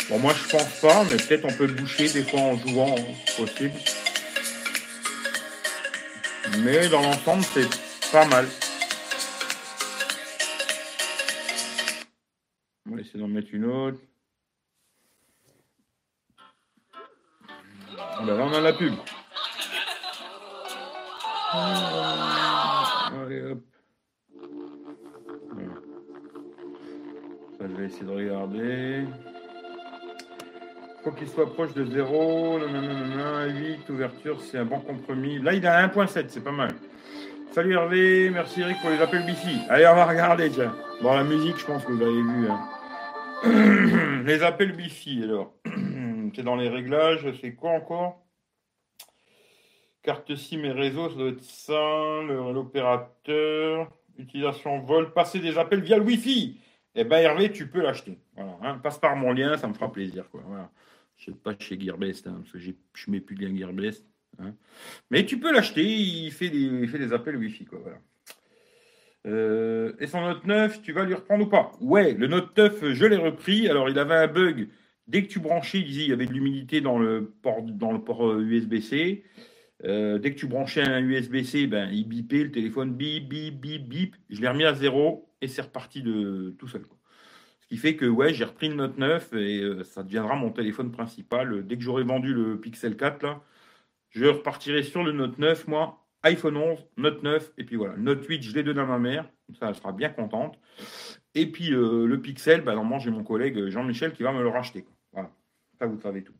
[0.08, 2.97] Bon, moi, je pense pas, mais peut-être on peut le boucher des fois en jouant,
[2.99, 3.02] hein,
[3.37, 3.75] possible.
[6.61, 7.68] Mais dans l'ensemble, c'est
[8.11, 8.47] pas mal.
[12.90, 13.99] On va essayer d'en mettre une autre.
[18.25, 18.94] Là, on a la pub.
[21.50, 23.61] Allez, hop.
[27.61, 29.04] Je vais essayer de regarder.
[31.02, 32.58] Faut qu'il soit proche de 0.
[32.58, 35.39] Nanana, 8, ouverture, c'est un bon compromis.
[35.39, 36.71] Là, il a 1.7, c'est pas mal.
[37.52, 39.58] Salut Hervé, merci Eric pour les appels Bifi.
[39.71, 40.75] Allez, on va regarder, tiens.
[41.02, 42.49] Bon, la musique, je pense que vous avez vu.
[42.50, 44.23] hein.
[44.26, 45.54] les appels Bifi, alors.
[46.34, 48.21] c'est dans les réglages, c'est quoi encore?
[50.08, 52.23] Carte SIM et réseau, ça doit être ça.
[52.23, 53.92] L'opérateur.
[54.16, 55.12] Utilisation vol.
[55.12, 56.58] Passer des appels via le Wi-Fi.
[56.94, 58.16] Eh ben Hervé, tu peux l'acheter.
[58.34, 58.78] Voilà, hein.
[58.82, 60.30] Passe par mon lien, ça me fera plaisir.
[60.30, 60.40] Quoi.
[60.47, 60.71] Voilà.
[61.18, 63.54] Je ne sais pas chez Gearbest, hein, parce que je ne mets plus de lien
[63.54, 64.02] Gearbest.
[64.38, 64.54] hein.
[65.10, 67.66] Mais tu peux l'acheter, il fait des, il fait des appels Wi-Fi.
[67.66, 67.99] Quoi, voilà.
[69.26, 71.73] Euh, et son Note 9, tu vas lui reprendre ou pas?
[71.82, 73.68] Ouais, le Note 9, je l'ai repris.
[73.68, 74.68] Alors, il avait un bug.
[75.06, 77.92] Dès que tu branchais, il disait il y avait de l'humidité dans le port, dans
[77.92, 79.23] le port euh, USB-C.
[79.84, 83.88] Euh, dès que tu branchais un USB-C, ben, il bipait, le téléphone bip, bip, bip,
[83.88, 84.17] bip.
[84.28, 86.84] Je l'ai remis à zéro et c'est reparti de tout seul.
[87.60, 90.50] Ce qui fait que ouais, j'ai repris le Note 9 et euh, ça deviendra mon
[90.50, 91.67] téléphone principal.
[91.67, 93.43] Dès que j'aurai vendu le Pixel 4, là,
[94.10, 97.97] je repartirai sur le Note 9, moi, iPhone 11, Note 9, et puis voilà.
[97.97, 100.58] Note 8, je l'ai donné à ma mère, ça elle sera bien contente.
[101.34, 104.49] Et puis euh, le Pixel, bah, normalement, j'ai mon collègue Jean-Michel qui va me le
[104.49, 104.86] racheter.
[105.12, 105.30] Voilà,
[105.78, 106.34] ça vous savez tout.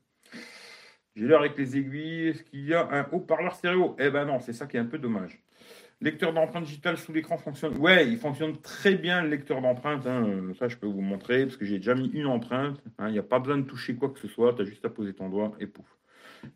[1.19, 2.29] J'ai l'heure avec les aiguilles.
[2.29, 3.97] Est-ce qu'il y a un haut-parleur stéréo?
[3.99, 5.43] Eh ben non, c'est ça qui est un peu dommage.
[6.01, 7.77] Lecteur d'empreintes digitales sous l'écran fonctionne.
[7.79, 10.07] Ouais, il fonctionne très bien le lecteur d'empreintes.
[10.07, 10.25] hein.
[10.29, 12.81] Euh, Ça, je peux vous montrer parce que j'ai déjà mis une empreinte.
[12.99, 13.09] hein.
[13.09, 14.55] Il n'y a pas besoin de toucher quoi que ce soit.
[14.55, 15.87] Tu as juste à poser ton doigt et pouf.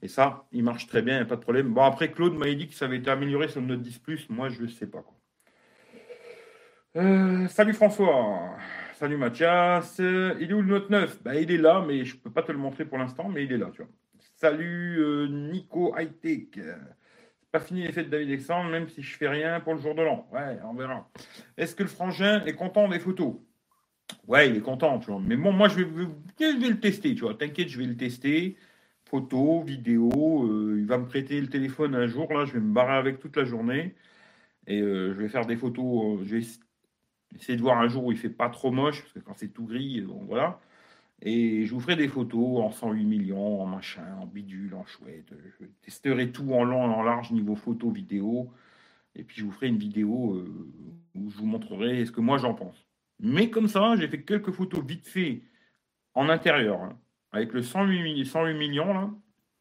[0.01, 1.75] Et ça, il marche très bien, il n'y a pas de problème.
[1.75, 4.31] Bon, après, Claude m'a dit que ça avait été amélioré sur le Note 10 Plus.
[4.31, 5.03] Moi, je ne sais pas.
[6.96, 8.57] Euh, salut François.
[8.94, 9.98] Salut Mathias.
[9.98, 12.42] Il est où le Note 9 bah, Il est là, mais je ne peux pas
[12.44, 13.70] te le montrer pour l'instant, mais il est là.
[13.75, 13.90] Tu vois.
[14.42, 16.59] Salut euh, Nico Hightech.
[17.52, 19.94] Pas fini les fêtes de David Alexandre, même si je fais rien pour le jour
[19.94, 20.26] de l'an.
[20.33, 21.09] Ouais, on verra.
[21.57, 23.37] Est-ce que le frangin est content des photos?
[24.26, 25.20] Ouais, il est content, tu vois.
[25.24, 26.07] Mais bon, moi, je vais,
[26.40, 27.35] je vais le tester, tu vois.
[27.35, 28.57] T'inquiète, je vais le tester.
[29.05, 30.42] Photos, vidéos.
[30.48, 32.44] euh, il va me prêter le téléphone un jour, là.
[32.44, 33.94] Je vais me barrer avec toute la journée.
[34.66, 36.18] Et euh, je vais faire des photos.
[36.18, 36.42] euh, je vais
[37.37, 39.52] essayer de voir un jour où il fait pas trop moche, parce que quand c'est
[39.52, 40.59] tout gris, bon, voilà.
[41.25, 45.33] Et je vous ferai des photos en 108 millions, en machin, en bidule, en chouette.
[45.61, 48.51] Je testerai tout en long en large niveau photo, vidéo.
[49.15, 50.69] Et puis je vous ferai une vidéo euh,
[51.15, 52.87] où je vous montrerai ce que moi j'en pense.
[53.21, 55.43] Mais comme ça, j'ai fait quelques photos vite fait
[56.15, 56.99] en intérieur, hein,
[57.31, 59.11] avec le 108, mi- 108 millions là.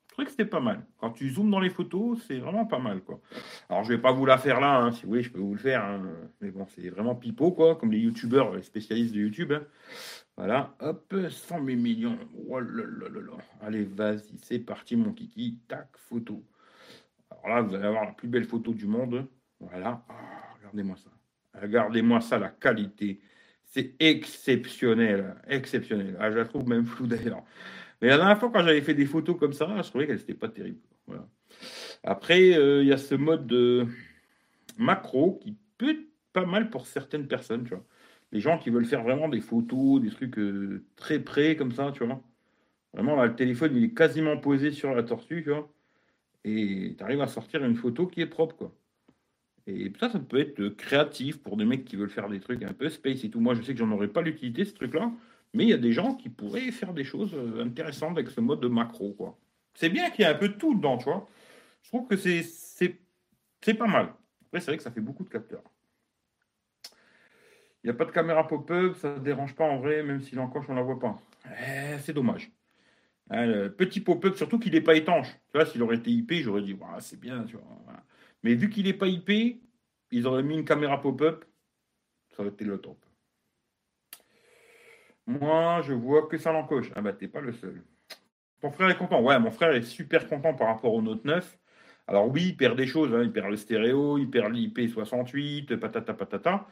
[0.07, 0.85] Je trouvais que c'était pas mal.
[0.97, 3.21] Quand tu zoomes dans les photos, c'est vraiment pas mal, quoi.
[3.69, 4.91] Alors, je vais pas vous la faire là, hein.
[4.91, 5.85] si vous voulez, je peux vous le faire.
[5.85, 6.01] Hein.
[6.41, 9.53] Mais bon, c'est vraiment pipeau, quoi, comme les youtubeurs, les spécialistes de YouTube.
[10.41, 12.17] Voilà, hop, 100 000 millions.
[12.49, 13.37] Oh là là là.
[13.61, 15.59] Allez, vas-y, c'est parti, mon kiki.
[15.67, 16.43] Tac, photo.
[17.29, 19.27] Alors là, vous allez avoir la plus belle photo du monde.
[19.59, 20.03] Voilà.
[20.09, 21.11] Ah, regardez-moi ça.
[21.61, 23.21] Regardez-moi ça, la qualité.
[23.65, 25.35] C'est exceptionnel.
[25.47, 26.17] Exceptionnel.
[26.19, 27.43] Ah, je la trouve même floue d'ailleurs.
[28.01, 30.33] Mais la dernière fois, quand j'avais fait des photos comme ça, je trouvais qu'elles n'étaient
[30.33, 30.81] pas terribles.
[32.03, 33.85] Après, euh, il y a ce mode de
[34.79, 37.85] macro qui peut être pas mal pour certaines personnes, tu vois.
[38.31, 41.91] Les gens qui veulent faire vraiment des photos, des trucs euh, très près comme ça,
[41.93, 42.21] tu vois.
[42.93, 45.71] Vraiment, le téléphone, il est quasiment posé sur la tortue, tu vois.
[46.43, 48.73] Et tu arrives à sortir une photo qui est propre, quoi.
[49.67, 52.73] Et ça, ça peut être créatif pour des mecs qui veulent faire des trucs un
[52.73, 53.39] peu space et tout.
[53.39, 55.11] Moi, je sais que j'en aurais pas l'utilité, ce truc-là.
[55.53, 58.41] Mais il y a des gens qui pourraient faire des choses euh, intéressantes avec ce
[58.41, 59.37] mode de macro, quoi.
[59.73, 61.27] C'est bien qu'il y ait un peu de tout dedans, tu vois.
[61.83, 62.43] Je trouve que c'est,
[63.77, 64.13] pas mal.
[64.45, 65.63] Après, c'est vrai que ça fait beaucoup de capteurs.
[67.83, 70.35] Il n'y a pas de caméra pop-up, ça ne dérange pas en vrai, même si
[70.35, 71.19] l'encoche, on ne la voit pas.
[71.45, 72.51] Eh, c'est dommage.
[73.31, 75.27] Hein, petit pop-up, surtout qu'il n'est pas étanche.
[75.51, 77.45] Tu vois, s'il aurait été IP, j'aurais dit, c'est bien.
[78.43, 79.61] Mais vu qu'il n'est pas IP,
[80.11, 81.45] ils auraient mis une caméra pop-up,
[82.31, 83.03] ça aurait été le top.
[85.25, 86.91] Moi, je vois que ça l'encoche.
[86.95, 87.83] Ah bah, t'es pas le seul.
[88.59, 89.21] Ton frère est content.
[89.21, 91.57] Ouais, mon frère est super content par rapport au Note 9.
[92.07, 93.13] Alors oui, il perd des choses.
[93.13, 93.23] Hein.
[93.23, 96.67] Il perd le stéréo, il perd l'IP68, patata patata.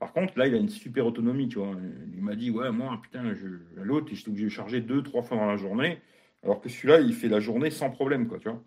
[0.00, 1.76] Par contre, là, il a une super autonomie, tu vois.
[2.14, 3.46] Il m'a dit, ouais, moi, putain, je...
[3.76, 6.00] l'autre, j'étais obligé de charger deux, trois fois dans la journée.
[6.42, 8.62] Alors que celui-là, il fait la journée sans problème, quoi, tu vois.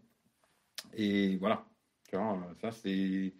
[0.95, 1.65] Et voilà.
[2.09, 3.33] Tu vois, ça, c'est.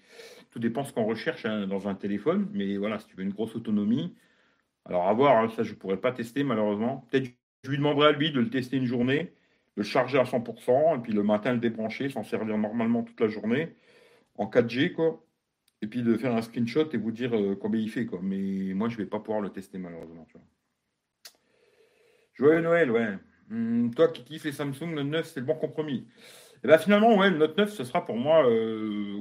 [0.52, 2.50] Tout dépend ce qu'on recherche hein, dans un téléphone.
[2.54, 4.16] Mais voilà, si tu veux une grosse autonomie,
[4.86, 7.08] alors, à voir, hein, ça, je ne pourrais pas tester, malheureusement.
[7.12, 7.32] Peut-être
[7.64, 9.34] je lui demanderai à lui de le tester une journée,
[9.78, 13.20] de le charger à 100%, et puis le matin, le débrancher, s'en servir normalement toute
[13.22, 13.76] la journée,
[14.36, 15.24] en 4G, quoi.
[15.84, 18.20] Et puis de faire un screenshot et vous dire euh, combien il fait, quoi.
[18.24, 20.26] Mais moi, je ne vais pas pouvoir le tester, malheureusement.
[22.36, 23.18] Joyeux Noël, ouais.
[23.52, 25.98] Hum, toi qui kiffes les Samsung, le 9, c'est le bon compromis.
[25.98, 29.20] Et eh bien finalement, ouais, le Note 9, ce sera pour moi euh,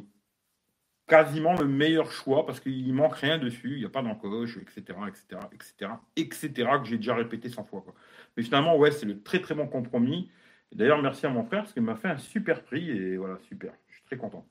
[1.09, 4.97] quasiment le meilleur choix parce qu'il manque rien dessus, il n'y a pas d'encoche, etc.,
[5.09, 7.81] etc., etc., etc., que j'ai déjà répété 100 fois.
[7.81, 7.95] Quoi.
[8.37, 10.31] Mais finalement, ouais, c'est le très très bon compromis.
[10.71, 13.73] D'ailleurs, merci à mon frère parce qu'il m'a fait un super prix et voilà, super.
[13.89, 14.47] Je suis très content.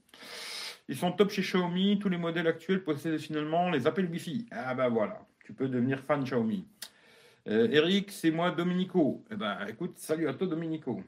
[0.92, 2.00] Ils sont top chez Xiaomi.
[2.00, 4.46] Tous les modèles actuels possèdent finalement les appels Wi-Fi.
[4.52, 6.68] Ah ben voilà, tu peux devenir fan Xiaomi.
[7.48, 9.24] Euh, Eric, c'est moi Dominico.
[9.32, 11.02] Eh ben écoute, salut à toi Dominico.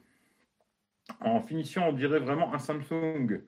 [1.19, 3.41] En finition, on dirait vraiment un Samsung.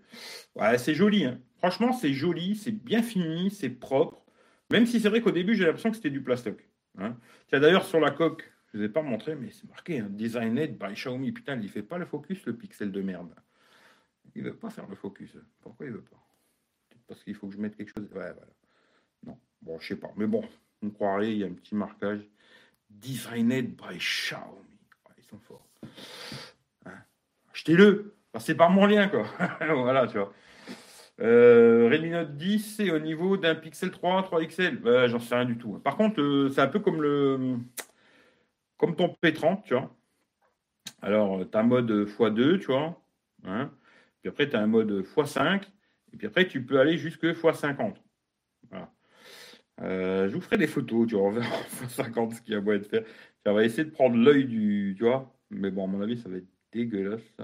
[0.56, 1.24] Ouais, c'est joli.
[1.24, 1.40] Hein.
[1.58, 4.22] Franchement, c'est joli, c'est bien fini, c'est propre.
[4.70, 6.68] Même si c'est vrai qu'au début, j'ai l'impression que c'était du plastoc.
[6.98, 7.16] Hein.
[7.48, 10.08] Tiens, d'ailleurs, sur la coque, je ne vous ai pas montré, mais c'est marqué hein,
[10.10, 11.32] Designed by Xiaomi.
[11.32, 13.34] Putain, il ne fait pas le focus, le pixel de merde.
[14.36, 15.38] Il ne veut pas faire le focus.
[15.62, 16.25] Pourquoi il ne veut pas?
[17.08, 18.08] Parce qu'il faut que je mette quelque chose.
[18.12, 18.36] Voilà.
[19.26, 20.12] Non, bon, je sais pas.
[20.18, 20.44] Mais bon,
[20.82, 22.22] on croirait, il y a un petit marquage.
[22.90, 24.80] Designed by Xiaomi.
[25.18, 25.68] ils sont forts.
[27.52, 28.16] Achetez-le.
[28.40, 29.26] C'est par mon lien, quoi.
[29.60, 30.34] voilà, tu vois.
[31.22, 35.08] Euh, Redmi Note 10, c'est au niveau d'un Pixel 3, 3XL.
[35.08, 35.80] J'en sais rien du tout.
[35.80, 37.58] Par contre, euh, c'est un peu comme le
[38.78, 39.96] comme ton P30, tu vois.
[41.02, 43.02] Alors, tu as un mode x2, tu vois.
[43.46, 43.72] Hein.
[44.22, 45.64] Puis après, tu as un mode x5.
[46.16, 47.98] Et puis après, tu peux aller jusque x50.
[48.70, 48.94] Voilà.
[49.82, 51.40] Euh, je vous ferai des photos, tu vois, on
[51.86, 53.04] x50 ce qu'il y a moyen de faire.
[53.46, 55.38] On va essayer de prendre l'œil du, tu vois.
[55.50, 57.36] Mais bon, à mon avis, ça va être dégueulasse.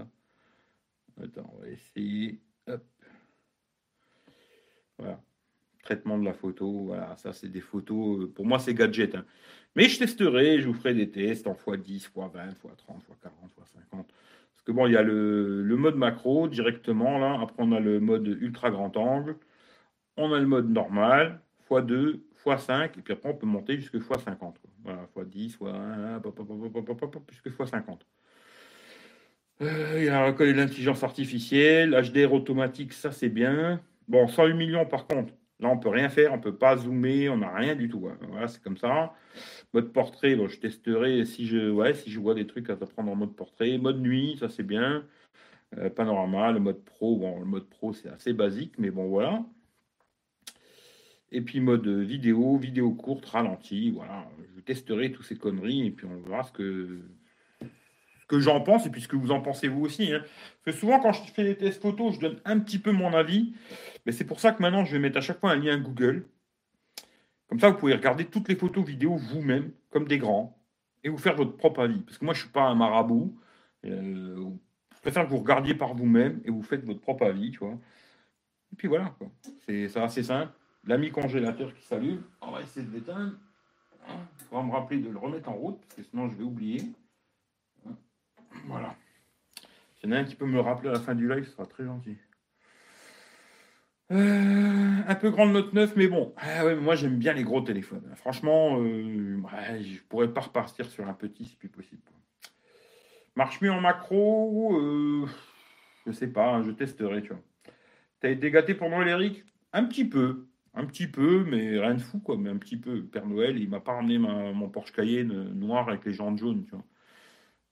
[1.21, 2.39] Attends, on va essayer.
[4.97, 5.21] Voilà.
[5.84, 9.15] Traitement de la photo, voilà, ça c'est des photos, euh, pour moi c'est gadget.
[9.15, 9.25] Hein.
[9.75, 13.31] Mais je testerai, je vous ferai des tests en x10, x20, x30, x40,
[13.91, 14.05] x50.
[14.62, 18.00] Parce que bon, il y a le, mode macro directement là, après on a le
[18.00, 19.36] mode ultra grand angle,
[20.17, 24.54] on a le mode normal, x2, x5, et puis après on peut monter jusqu'à x50.
[24.84, 28.02] Voilà, x10, x1, jusqu'à x50.
[29.63, 33.82] Euh, il y a l'intelligence artificielle, HDR automatique, ça c'est bien.
[34.08, 37.38] Bon, 108 millions par contre, là on peut rien faire, on peut pas zoomer, on
[37.38, 38.08] n'a rien du tout.
[38.10, 38.17] Hein.
[38.30, 39.13] Voilà, c'est comme ça.
[39.74, 43.15] Mode portrait, je testerai si je, ouais, si je vois des trucs à prendre en
[43.15, 43.78] mode portrait.
[43.78, 45.06] Mode nuit, ça c'est bien.
[45.78, 49.45] Euh, panorama, le mode pro, bon, le mode pro c'est assez basique, mais bon voilà.
[51.32, 54.28] Et puis mode vidéo, vidéo courte, ralenti, voilà.
[54.56, 57.00] Je testerai toutes ces conneries et puis on verra ce que
[58.32, 60.13] que j'en pense et puis ce que vous en pensez vous aussi.
[60.13, 60.22] Hein.
[60.63, 63.13] Parce que souvent, quand je fais des tests photos, je donne un petit peu mon
[63.13, 63.54] avis.
[64.06, 66.26] Mais c'est pour ça que maintenant, je vais mettre à chaque fois un lien Google.
[67.48, 70.58] Comme ça, vous pouvez regarder toutes les photos vidéo vous-même, comme des grands,
[71.04, 72.00] et vous faire votre propre avis.
[72.00, 73.38] Parce que moi, je suis pas un marabout.
[73.86, 74.50] Euh,
[74.96, 77.78] Je préfère que vous regardiez par vous-même et vous faites votre propre avis, tu vois.
[78.72, 79.13] Et puis voilà.
[79.65, 80.54] C'est assez simple.
[80.86, 83.34] L'ami congélateur qui s'allume, on va essayer de l'éteindre.
[84.08, 86.82] Il faudra me rappeler de le remettre en route, parce que sinon je vais oublier.
[88.66, 88.96] Voilà.
[90.00, 91.46] S'il y en a un qui peut me le rappeler à la fin du live,
[91.46, 92.18] ce sera très gentil.
[94.12, 96.34] Euh, un peu grande note 9, mais bon.
[96.38, 98.12] Ah moi, j'aime bien les gros téléphones.
[98.16, 99.42] Franchement, euh,
[99.82, 102.02] je pourrais pas repartir sur un petit, c'est plus possible.
[103.38, 105.28] Marche mieux en macro euh,
[106.06, 107.42] Je sais pas, hein, je testerai, tu vois.
[108.20, 109.32] T'as été gâté pour Noël,
[109.72, 110.48] Un petit peu.
[110.74, 112.36] Un petit peu, mais rien de fou, quoi.
[112.36, 113.04] Un petit peu.
[113.04, 116.72] Père Noël, il m'a pas ramené mon Porsche Cayenne noir avec les jantes jaunes, tu
[116.72, 116.84] vois.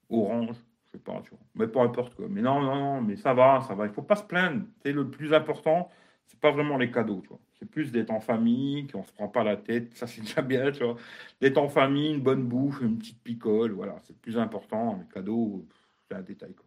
[0.09, 0.55] Orange,
[0.91, 1.39] je sais pas, tu vois.
[1.55, 2.27] Mais peu importe, quoi.
[2.29, 3.85] Mais non, non, non, mais ça va, ça va.
[3.85, 4.63] Il faut pas se plaindre.
[4.83, 5.89] C'est le plus important
[6.29, 7.39] c'est pas vraiment les cadeaux, tu vois.
[7.57, 10.71] C'est plus d'être en famille, qu'on se prend pas la tête, ça c'est déjà bien,
[10.71, 10.95] tu vois.
[11.41, 14.97] D'être en famille, une bonne bouffe, une petite picole, voilà, c'est le plus important.
[15.01, 15.67] Les cadeaux,
[16.07, 16.65] c'est un détail, quoi.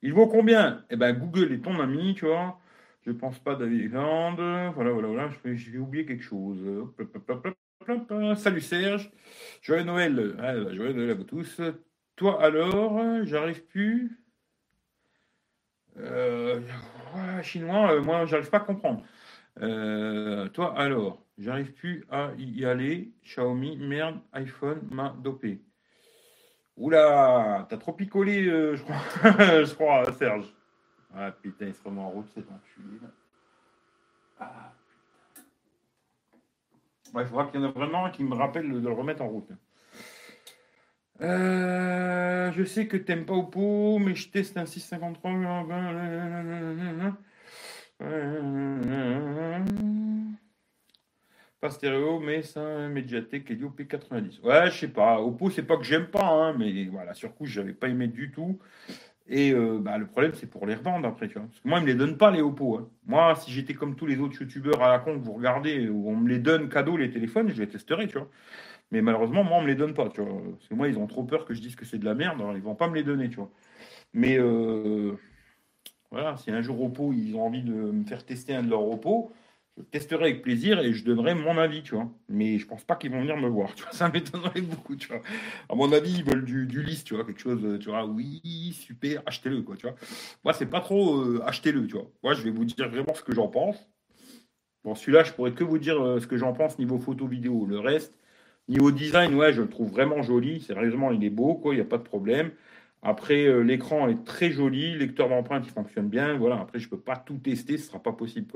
[0.00, 0.84] Il vaut combien?
[0.90, 2.58] Eh ben, Google est ton ami, tu vois.
[3.04, 3.90] Je pense pas David.
[3.90, 5.30] Voilà, voilà, voilà.
[5.44, 6.58] J'ai oublié quelque chose.
[8.36, 9.10] Salut Serge.
[9.60, 10.36] Joyeux Noël.
[10.38, 11.60] Ah, joyeux Noël à vous tous.
[12.18, 14.18] Toi alors, j'arrive plus.
[15.98, 16.60] Euh,
[17.42, 19.04] chinois, euh, moi, j'arrive pas à comprendre.
[19.62, 23.12] Euh, toi, alors, j'arrive plus à y aller.
[23.22, 25.62] Xiaomi, merde, iPhone m'a dopé.
[26.76, 28.96] Oula, t'as trop picolé, je, crois,
[29.64, 30.52] je crois, Serge.
[31.14, 32.98] Ah putain, il se remet en route, c'est enculé.
[34.40, 34.72] Ah,
[37.14, 39.28] il faudra qu'il y en ait vraiment un qui me rappelle de le remettre en
[39.28, 39.52] route.
[41.20, 45.32] Euh, je sais que t'aimes pas Oppo, mais je teste un 653.
[51.60, 54.40] Pas stéréo, mais c'est un Mediatek Helio P90.
[54.42, 55.20] Ouais, je sais pas.
[55.20, 58.30] Oppo, c'est pas que j'aime pas, hein, mais voilà, sur coup, j'avais pas aimé du
[58.30, 58.60] tout.
[59.28, 61.42] Et euh, bah, le problème, c'est pour les revendre après, tu vois.
[61.42, 62.78] Parce que moi, ils me les donnent pas, les Oppo.
[62.78, 62.88] Hein.
[63.06, 66.08] Moi, si j'étais comme tous les autres youtubeurs à la con que vous regardez, où
[66.08, 68.30] on me les donne cadeau, les téléphones, je les testerai, tu vois.
[68.90, 70.40] Mais malheureusement, moi, on me les donne pas, tu vois.
[70.58, 72.56] Parce moi, ils ont trop peur que je dise que c'est de la merde, alors
[72.56, 73.50] ils vont pas me les donner, tu vois.
[74.14, 75.14] Mais euh,
[76.10, 78.88] voilà, si un jour Oppo, ils ont envie de me faire tester un de leurs
[78.88, 79.32] Oppo,
[79.78, 82.10] je testerai avec plaisir et je donnerai mon avis, tu vois.
[82.28, 83.92] Mais je pense pas qu'ils vont venir me voir, tu vois.
[83.92, 85.22] Ça m'étonnerait beaucoup, tu vois.
[85.68, 88.06] À mon avis, ils veulent du, du lisse, tu vois, quelque chose, tu vois.
[88.06, 89.94] Oui, super, achetez-le, quoi, tu vois.
[90.44, 92.10] Moi, c'est pas trop euh, achetez-le, tu vois.
[92.22, 93.76] Moi, je vais vous dire vraiment ce que j'en pense.
[94.84, 97.66] Bon, celui-là, je pourrais que vous dire euh, ce que j'en pense niveau photo vidéo.
[97.66, 98.17] Le reste,
[98.68, 100.60] Niveau design, ouais, je le trouve vraiment joli.
[100.60, 102.50] Sérieusement, il est beau, quoi, il n'y a pas de problème.
[103.02, 106.36] Après, euh, l'écran est très joli, lecteur d'empreintes, il fonctionne bien.
[106.36, 108.52] Voilà, après, je ne peux pas tout tester, ce ne sera pas possible.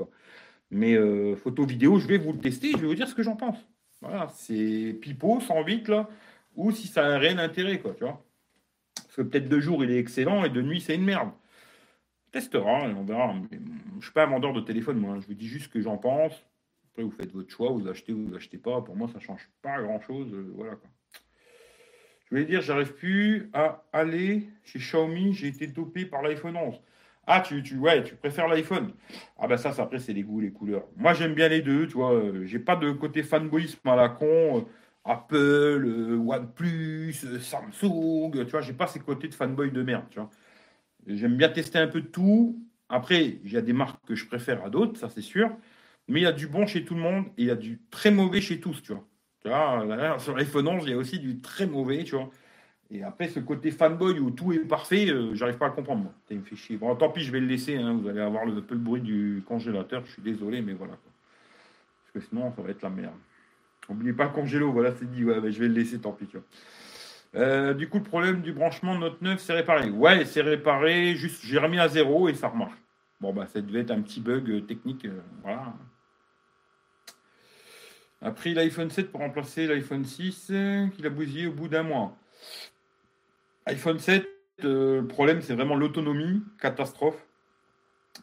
[0.71, 3.23] Mais euh, photo vidéo, je vais vous le tester, je vais vous dire ce que
[3.23, 3.57] j'en pense.
[4.01, 6.09] Voilà, c'est pipeau, 108, là,
[6.55, 8.03] ou si ça a un réel intérêt, quoi, tu.
[8.03, 11.29] Parce que peut-être de jour, il est excellent, et de nuit, c'est une merde.
[12.27, 13.33] On testera, et on verra.
[13.51, 15.15] je ne suis pas un vendeur de téléphone, moi.
[15.15, 15.19] Hein.
[15.21, 16.33] Je vous dis juste ce que j'en pense.
[16.93, 18.79] Après, vous faites votre choix, vous achetez ou vous achetez pas.
[18.81, 20.31] Pour moi, ça change pas grand-chose.
[20.31, 20.73] Euh, voilà.
[22.25, 25.33] Je voulais dire, j'arrive plus à aller chez Xiaomi.
[25.33, 26.79] J'ai été dopé par l'iPhone 11.
[27.25, 28.91] Ah, tu, tu, ouais, tu préfères l'iPhone
[29.39, 30.85] Ah ben ça, ça, après, c'est les goûts, les couleurs.
[30.95, 32.13] Moi, j'aime bien les deux, tu vois.
[32.13, 34.59] Euh, j'ai pas de côté fanboyisme à la con.
[34.59, 34.61] Euh,
[35.05, 40.29] Apple, OnePlus, Samsung, tu vois, j'ai pas ces côtés de fanboy de merde, tu vois.
[41.05, 42.57] J'aime bien tester un peu de tout.
[42.87, 45.49] Après, il y a des marques que je préfère à d'autres, ça c'est sûr.
[46.07, 47.79] Mais il y a du bon chez tout le monde et il y a du
[47.89, 49.03] très mauvais chez tous, tu vois.
[49.41, 52.29] Tu vois sur l'iPhone 11, il y a aussi du très mauvais, tu vois.
[52.91, 56.11] Et après, ce côté fanboy où tout est parfait, euh, j'arrive pas à comprendre.
[56.29, 56.77] Ça me fait chier.
[56.77, 57.75] Bon, tant pis, je vais le laisser.
[57.75, 57.97] Hein.
[57.99, 60.03] Vous allez avoir un peu le bruit du congélateur.
[60.05, 60.93] Je suis désolé, mais voilà.
[60.93, 63.15] Parce que sinon, ça va être la merde.
[63.89, 64.71] N'oubliez pas le congélo.
[64.71, 65.25] Voilà, c'est dit.
[65.25, 66.27] Ouais, je vais le laisser, tant pis.
[66.27, 66.45] Tu vois.
[67.35, 69.89] Euh, du coup, le problème du branchement de Note 9, c'est réparé.
[69.89, 71.15] Ouais, c'est réparé.
[71.15, 72.77] Juste, j'ai remis à zéro et ça remarche.
[73.21, 75.07] Bon, bah, ça devait être un petit bug euh, technique.
[75.41, 75.73] voilà
[78.23, 80.51] a pris l'iPhone 7 pour remplacer l'iPhone 6
[80.95, 82.17] qu'il a bousillé au bout d'un mois.
[83.65, 84.25] iPhone 7,
[84.63, 87.25] euh, le problème c'est vraiment l'autonomie, catastrophe.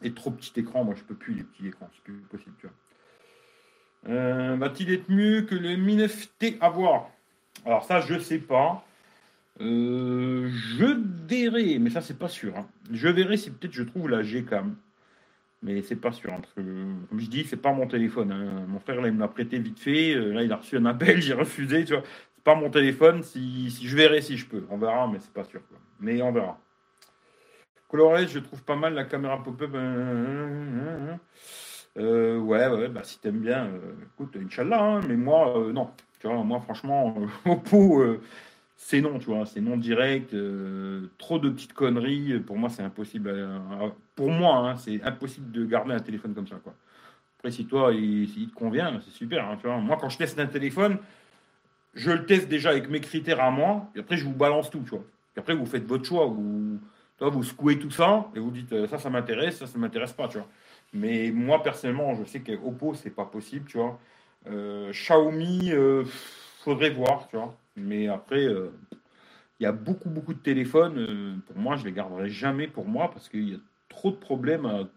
[0.01, 2.55] Et trop petit écran, moi je peux plus les petits écrans, c'est plus possible.
[2.59, 4.13] Tu vois.
[4.13, 7.11] Euh, va-t-il être mieux que le Mi 9T à voir?
[7.65, 8.83] Alors ça je sais pas.
[9.59, 10.85] Euh, je
[11.27, 12.57] verrai, mais ça c'est pas sûr.
[12.57, 12.67] Hein.
[12.91, 14.75] Je verrai si peut-être je trouve la Gcam.
[15.63, 16.33] Mais c'est pas sûr.
[16.33, 16.61] Hein, parce que,
[17.09, 18.31] comme je dis, c'est pas mon téléphone.
[18.31, 18.65] Hein.
[18.67, 20.15] Mon frère, là, il me l'a prêté vite fait.
[20.15, 21.85] Euh, là, il a reçu un appel, j'ai refusé.
[21.85, 22.03] Tu vois,
[22.35, 23.21] c'est pas mon téléphone.
[23.23, 24.65] Si, si, je verrai si je peux.
[24.69, 25.61] On verra, mais c'est pas sûr.
[25.99, 26.59] Mais on verra.
[27.89, 29.71] Colorless, je trouve pas mal la caméra pop-up.
[29.75, 31.15] Euh,
[31.97, 33.69] euh, ouais, ouais, bah si t'aimes bien,
[34.13, 35.91] écoute, Inch'Allah, hein, mais moi, non.
[36.19, 37.13] Tu vois, moi, franchement,
[37.45, 38.01] Oppo,
[38.83, 40.35] c'est non, tu vois, c'est non direct,
[41.17, 42.39] trop de petites conneries.
[42.39, 43.31] Pour moi, c'est impossible.
[44.15, 46.73] pour moi, hein, c'est impossible de garder un téléphone comme ça, quoi.
[47.37, 49.45] Après, si toi, il, te convient, c'est super.
[49.45, 49.77] Hein.
[49.79, 50.97] Moi, quand je teste un téléphone,
[51.93, 54.81] je le teste déjà avec mes critères à moi, et après, je vous balance tout,
[54.83, 55.03] tu vois.
[55.35, 56.79] Et après, vous faites votre choix, vous,
[57.17, 60.27] toi, vous secouez tout ça, et vous dites, ça, ça m'intéresse, ça, ça m'intéresse pas,
[60.27, 60.47] tu vois.
[60.93, 63.99] Mais moi, personnellement, je sais qu'Oppo, c'est pas possible, tu vois.
[64.47, 66.03] Euh, Xiaomi, euh,
[66.63, 67.55] faudrait voir, tu vois.
[67.75, 68.69] Mais après, euh,
[69.59, 71.41] il y a beaucoup, beaucoup de téléphones.
[71.47, 74.65] pour moi, je les garderai jamais pour moi parce qu'il y a trop de problèmes
[74.65, 74.87] à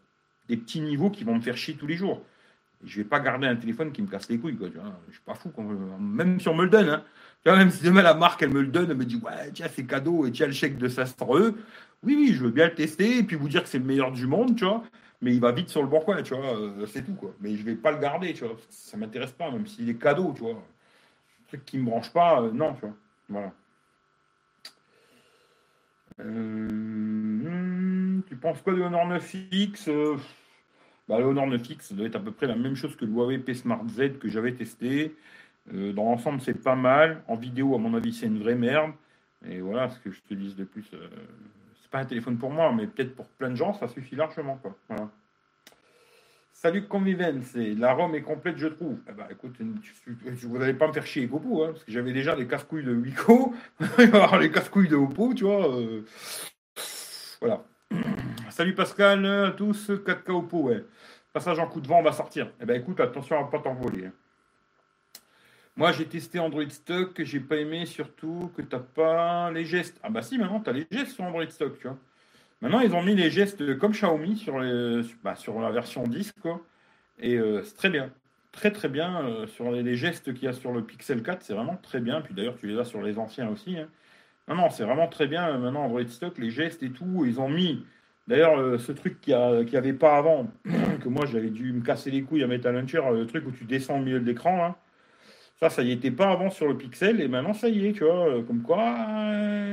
[0.48, 2.22] des petits niveaux qui vont me faire chier tous les jours
[2.86, 4.56] je vais pas garder un téléphone qui me casse les couilles.
[4.56, 4.78] Quoi, tu.
[5.08, 5.50] Je suis pas fou,
[5.98, 6.88] même si on me le donne.
[6.88, 7.04] Hein.
[7.46, 9.84] Même si demain la marque, elle me le donne, elle me dit Ouais, tiens, c'est
[9.84, 11.56] cadeau et tiens le chèque de 500 euros.
[12.02, 14.12] Oui, oui, je veux bien le tester et puis vous dire que c'est le meilleur
[14.12, 14.82] du monde, tu vois.
[15.20, 16.58] Mais il va vite sur le bon coin, tu vois.
[16.58, 17.34] Euh, c'est tout, quoi.
[17.40, 18.56] Mais je vais pas le garder, tu vois.
[18.68, 20.62] ça m'intéresse pas, même s'il est cadeau, tu vois.
[21.64, 22.96] Qui me branche pas, euh, non, tu vois.
[23.28, 23.52] Voilà.
[26.20, 29.90] Euh, tu penses quoi de Honor 9X
[31.08, 33.12] bah, le Honor 9X, ça doit être à peu près la même chose que le
[33.12, 35.14] Huawei P Smart Z que j'avais testé.
[35.72, 37.22] Euh, dans l'ensemble, c'est pas mal.
[37.28, 38.92] En vidéo, à mon avis, c'est une vraie merde.
[39.46, 41.08] Et voilà, ce que je te dis de plus, euh,
[41.82, 44.56] c'est pas un téléphone pour moi, mais peut-être pour plein de gens, ça suffit largement.
[44.56, 44.74] Quoi.
[44.88, 45.10] Voilà.
[46.64, 48.96] Salut Convivence, la ROM est complète, je trouve.
[49.06, 49.54] Eh ben, écoute,
[50.44, 52.94] vous n'allez pas me faire chier avec hein, parce que j'avais déjà les casse-couilles de
[52.94, 53.54] Wiko,
[54.40, 55.76] les casse-couilles de Oppo, tu vois.
[55.78, 56.06] Euh,
[57.38, 57.62] voilà.
[58.48, 60.82] Salut Pascal à tous, 4K Oppo, ouais.
[61.34, 62.50] Passage en coup de vent, on va sortir.
[62.58, 64.06] Eh ben écoute, attention à ne pas t'envoler.
[64.06, 64.12] Hein.
[65.76, 70.00] Moi, j'ai testé Android Stock, j'ai pas aimé surtout que tu n'as pas les gestes.
[70.02, 71.98] Ah bah si, maintenant tu as les gestes sur Android Stock, tu vois.
[72.60, 74.54] Maintenant, ils ont mis les gestes comme Xiaomi sur,
[75.22, 76.60] bah, la version 10, quoi.
[77.18, 78.10] Et euh, c'est très bien.
[78.52, 81.54] Très très bien euh, sur les, gestes qu'il y a sur le Pixel 4, c'est
[81.54, 82.20] vraiment très bien.
[82.20, 83.78] Puis d'ailleurs, tu les as sur les anciens aussi.
[83.78, 83.88] Hein.
[84.48, 85.58] Non, non, c'est vraiment très bien.
[85.58, 87.84] Maintenant, Android Stock, les gestes et tout, ils ont mis.
[88.28, 90.48] D'ailleurs, euh, ce truc qu'il n'y avait pas avant,
[91.02, 93.50] que moi j'avais dû me casser les couilles à mettre à Launcher, le truc où
[93.52, 94.76] tu descends au milieu de l'écran, hein.
[95.60, 98.04] ça, ça y était pas avant sur le Pixel, et maintenant ça y est, tu
[98.04, 99.06] vois, comme quoi,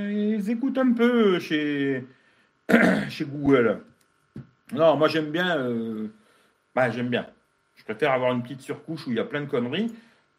[0.09, 2.03] ils écoutent un peu chez,
[3.09, 3.81] chez Google.
[4.73, 6.07] Non, moi j'aime bien, euh,
[6.75, 7.27] bah, j'aime bien.
[7.75, 9.91] Je préfère avoir une petite surcouche où il y a plein de conneries,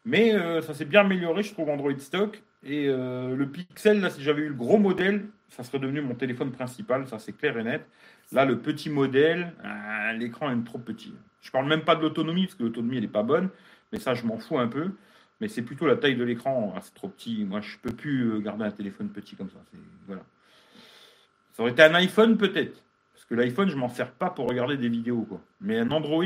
[0.05, 2.41] mais euh, ça s'est bien amélioré, je trouve, Android Stock.
[2.63, 6.15] Et euh, le Pixel, là, si j'avais eu le gros modèle, ça serait devenu mon
[6.15, 7.85] téléphone principal, ça c'est clair et net.
[8.31, 11.13] Là, le petit modèle, euh, l'écran est trop petit.
[11.41, 13.49] Je parle même pas de l'autonomie, parce que l'autonomie, elle n'est pas bonne,
[13.91, 14.91] mais ça, je m'en fous un peu.
[15.41, 17.43] Mais c'est plutôt la taille de l'écran, ah, c'est trop petit.
[17.43, 19.59] Moi, je peux plus garder un téléphone petit comme ça.
[20.07, 20.23] Voilà.
[21.53, 24.75] Ça aurait été un iPhone peut-être, parce que l'iPhone, je m'en sers pas pour regarder
[24.75, 25.21] des vidéos.
[25.21, 25.39] Quoi.
[25.61, 26.25] Mais un Android,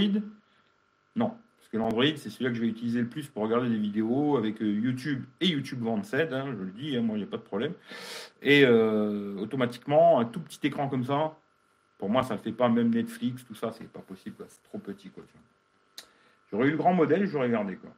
[1.15, 1.33] non.
[1.57, 4.37] Parce que l'Android, c'est celui-là que je vais utiliser le plus pour regarder des vidéos
[4.37, 7.29] avec euh, YouTube et YouTube Vanced, hein, je le dis, hein, moi, il n'y a
[7.29, 7.73] pas de problème.
[8.41, 11.35] Et euh, automatiquement, un tout petit écran comme ça,
[11.97, 14.77] pour moi, ça ne fait pas même Netflix, tout ça, c'est pas possible, c'est trop
[14.77, 15.11] petit.
[16.49, 17.75] J'aurais eu le grand modèle, j'aurais gardé.
[17.75, 17.89] Quoi.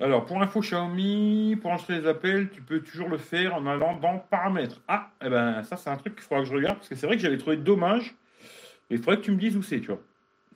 [0.00, 3.96] Alors, pour info Xiaomi, pour enregistrer les appels, tu peux toujours le faire en allant
[3.98, 4.80] dans Paramètres.
[4.88, 7.06] Ah, eh ben ça, c'est un truc qu'il faudra que je regarde, parce que c'est
[7.06, 8.14] vrai que j'avais trouvé dommage.
[8.88, 10.00] Mais il faudrait que tu me dises où c'est, tu vois.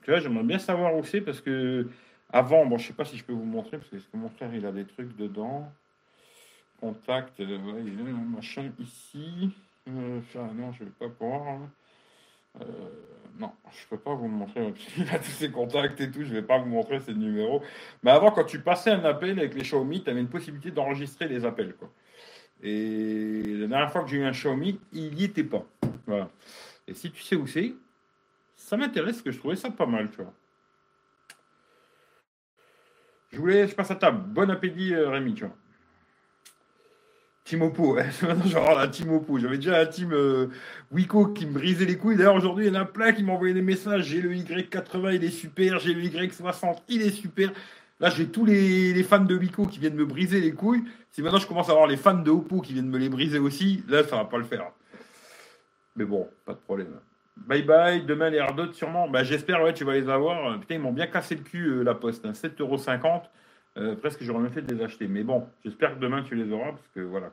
[0.01, 1.87] Tu vois, j'aimerais bien savoir où c'est parce que
[2.31, 4.65] avant, bon, je sais pas si je peux vous montrer parce que, mon frère il
[4.65, 5.71] a des trucs dedans.
[6.79, 9.51] Contact, euh, il y a machin ici.
[9.87, 10.19] Euh,
[10.55, 11.47] non, je vais pas pouvoir.
[11.47, 11.69] Hein.
[12.61, 12.65] Euh,
[13.39, 14.73] non, je peux pas vous montrer.
[14.97, 16.23] Il a tous ses contacts et tout.
[16.23, 17.61] Je vais pas vous montrer ses numéros.
[18.03, 21.27] Mais avant, quand tu passais un appel avec les Xiaomi, tu avais une possibilité d'enregistrer
[21.27, 21.75] les appels.
[21.75, 21.91] Quoi.
[22.63, 25.65] Et la dernière fois que j'ai eu un Xiaomi, il n'y était pas.
[26.07, 26.29] Voilà.
[26.87, 27.73] Et si tu sais où c'est,
[28.55, 30.33] ça m'intéresse, que je trouvais ça pas mal, tu vois.
[33.31, 34.23] Je voulais, je passe à table.
[34.33, 35.55] Bon appétit, euh, Rémi, tu vois.
[37.45, 38.09] Timopo, ouais.
[38.47, 38.89] genre la.
[38.91, 40.47] J'avais déjà un team euh,
[40.91, 42.17] Wiko qui me brisait les couilles.
[42.17, 44.05] D'ailleurs, aujourd'hui, il y en a plein qui m'envoyaient des messages.
[44.05, 45.77] J'ai le Y80, il est super.
[45.77, 47.51] J'ai le Y60, il est super.
[47.99, 50.83] Là, j'ai tous les, fans de Wiko qui viennent me briser les couilles.
[51.11, 53.39] Si maintenant je commence à avoir les fans de Oppo qui viennent me les briser
[53.39, 54.71] aussi, là, ça va pas le faire.
[55.95, 56.99] Mais bon, pas de problème.
[57.37, 59.07] Bye bye, demain les Ardotes sûrement.
[59.07, 60.59] Bah, J'espère, ouais, tu vas les avoir.
[60.59, 62.25] Putain, ils m'ont bien cassé le cul, euh, la poste.
[62.25, 62.31] Hein.
[62.31, 63.21] 7,50€.
[63.77, 65.07] Euh, presque, j'aurais même fait de les acheter.
[65.07, 67.31] Mais bon, j'espère que demain tu les auras, parce que voilà.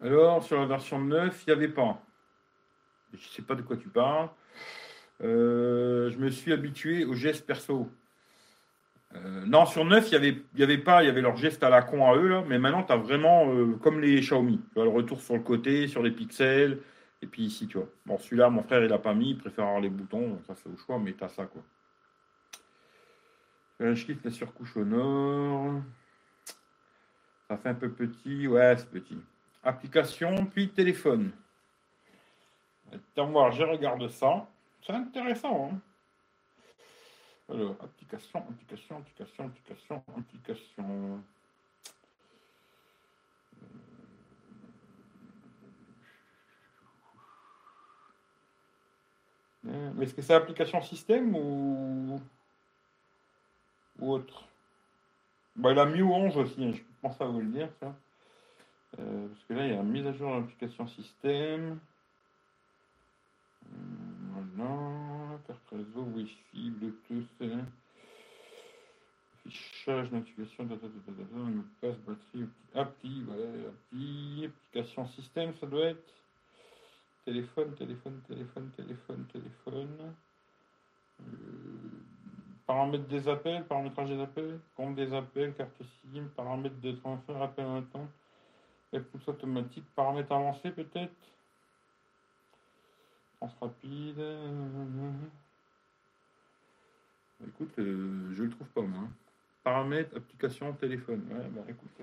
[0.00, 2.00] Alors, sur la version 9, il n'y avait pas.
[3.12, 4.28] Je ne sais pas de quoi tu parles.
[5.22, 7.90] Euh, je me suis habitué aux gestes perso.
[9.46, 11.70] non, sur 9, il n'y avait, y avait pas, il y avait leur geste à
[11.70, 14.60] la con à eux, là, mais maintenant, tu as vraiment comme les Xiaomi.
[14.72, 16.78] Tu as le retour sur le côté, sur les pixels,
[17.22, 17.88] et puis ici, tu vois.
[18.06, 20.68] Bon, celui-là, mon frère, il n'a pas mis, il préfère avoir les boutons, ça c'est
[20.68, 21.62] au choix, mais t'as ça, quoi.
[23.80, 25.82] Je kiffe la surcouche au nord.
[27.48, 28.46] Ça fait un peu petit.
[28.46, 29.18] Ouais, c'est petit.
[29.62, 31.32] Application, puis téléphone.
[32.92, 34.46] Attends voir, je regarde ça.
[34.82, 35.70] C'est intéressant.
[35.72, 35.80] Hein
[37.48, 41.22] Alors, application, application, application, application, application.
[49.66, 52.20] Euh, mais est-ce que c'est application système ou,
[53.98, 54.44] ou autre
[55.56, 57.68] bah, Il a mis 11 aussi, hein, je pense à vous le dire.
[57.80, 57.94] Ça.
[58.98, 61.78] Euh, parce que là, il y a une mise à jour de l'application système.
[63.66, 67.66] Euh, voilà, carte réseau, Wi-Fi, Bluetooth, hein.
[69.34, 70.66] affichage, notification,
[71.80, 76.14] passe, batterie, appli, ouais, appli, application système, ça doit être.
[77.24, 80.14] Téléphone, téléphone, téléphone, téléphone, téléphone.
[81.20, 81.24] Euh,
[82.68, 87.64] paramètres des appels, paramétrage des appels, compte des appels, carte SIM, paramètres de transfert, appel
[87.64, 88.06] en temps,
[88.92, 91.14] réponse automatique, paramètres avancés peut-être.
[93.40, 94.20] Trans rapide.
[97.48, 99.08] Écoute, euh, je le trouve pas moi.
[99.64, 101.24] Paramètres, application, téléphone.
[101.30, 102.00] Ouais, bah écoute.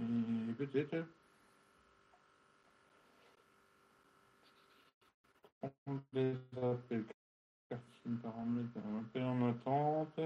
[0.00, 1.04] Euh, peut-être.
[6.12, 7.04] les appels,
[8.14, 10.20] appels en attente,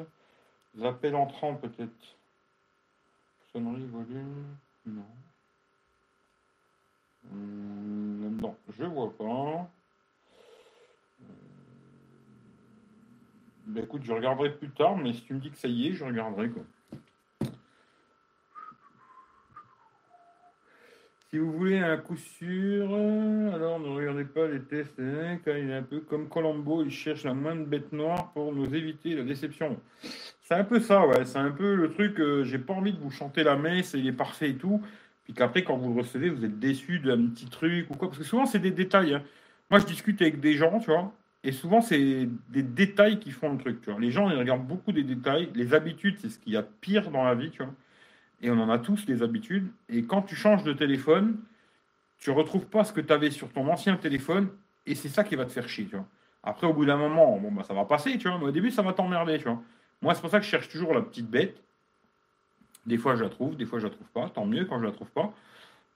[0.82, 2.16] appels entrants peut-être.
[3.52, 4.56] Sonnerie, volume,
[4.86, 5.04] non.
[7.30, 9.70] Hum, non, je vois pas.
[13.66, 15.92] Ben écoute, je regarderai plus tard, mais si tu me dis que ça y est,
[15.92, 16.62] je regarderai quoi.
[21.32, 22.92] Si vous voulez un coup sûr,
[23.54, 26.90] alors ne regardez pas les tests, hein, car il est un peu comme Colombo, il
[26.90, 29.78] cherche la moindre bête noire pour nous éviter la déception.
[30.42, 31.24] C'est un peu ça, ouais.
[31.26, 34.08] C'est un peu le truc, euh, j'ai pas envie de vous chanter la messe, il
[34.08, 34.82] est parfait et tout,
[35.22, 38.08] puis qu'après, quand vous recevez, vous êtes déçu d'un petit truc ou quoi.
[38.08, 39.14] Parce que souvent, c'est des détails.
[39.14, 39.22] Hein.
[39.70, 41.14] Moi, je discute avec des gens, tu vois,
[41.44, 44.00] et souvent, c'est des détails qui font le truc, tu vois.
[44.00, 45.48] Les gens, ils regardent beaucoup des détails.
[45.54, 47.72] Les habitudes, c'est ce qu'il y a pire dans la vie, tu vois
[48.40, 49.68] et on en a tous les habitudes.
[49.88, 51.38] Et quand tu changes de téléphone,
[52.18, 54.48] tu retrouves pas ce que tu avais sur ton ancien téléphone,
[54.86, 56.06] et c'est ça qui va te faire chier, tu vois.
[56.42, 58.70] Après, au bout d'un moment, bon, bah, ça va passer, tu vois, mais au début,
[58.70, 59.62] ça va t'emmerder, tu vois.
[60.02, 61.62] Moi, c'est pour ça que je cherche toujours la petite bête.
[62.86, 64.30] Des fois, je la trouve, des fois, je la trouve pas.
[64.30, 65.34] Tant mieux quand je la trouve pas.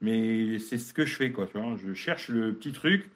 [0.02, 1.76] Mais c'est ce que je fais, quoi, tu vois.
[1.76, 3.10] Je cherche le petit truc.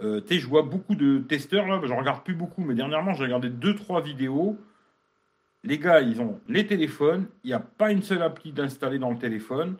[0.00, 3.14] Euh, tu sais, je vois beaucoup de testeurs, là, je regarde plus beaucoup, mais dernièrement,
[3.14, 4.56] j'ai regardé deux, trois vidéos
[5.64, 9.10] les gars, ils ont les téléphones, il n'y a pas une seule appli d'installer dans
[9.10, 9.76] le téléphone,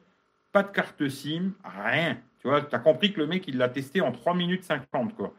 [0.52, 2.18] pas de carte SIM, rien.
[2.40, 5.14] Tu vois, tu as compris que le mec, il l'a testé en 3 minutes 50,
[5.14, 5.34] quoi.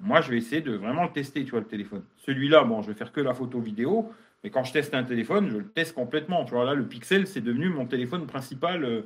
[0.00, 2.02] Moi, je vais essayer de vraiment le tester, tu vois, le téléphone.
[2.18, 5.48] Celui-là, bon, je vais faire que la photo vidéo, mais quand je teste un téléphone,
[5.48, 6.44] je le teste complètement.
[6.44, 9.02] Tu vois, là, le Pixel, c'est devenu mon téléphone principal, euh,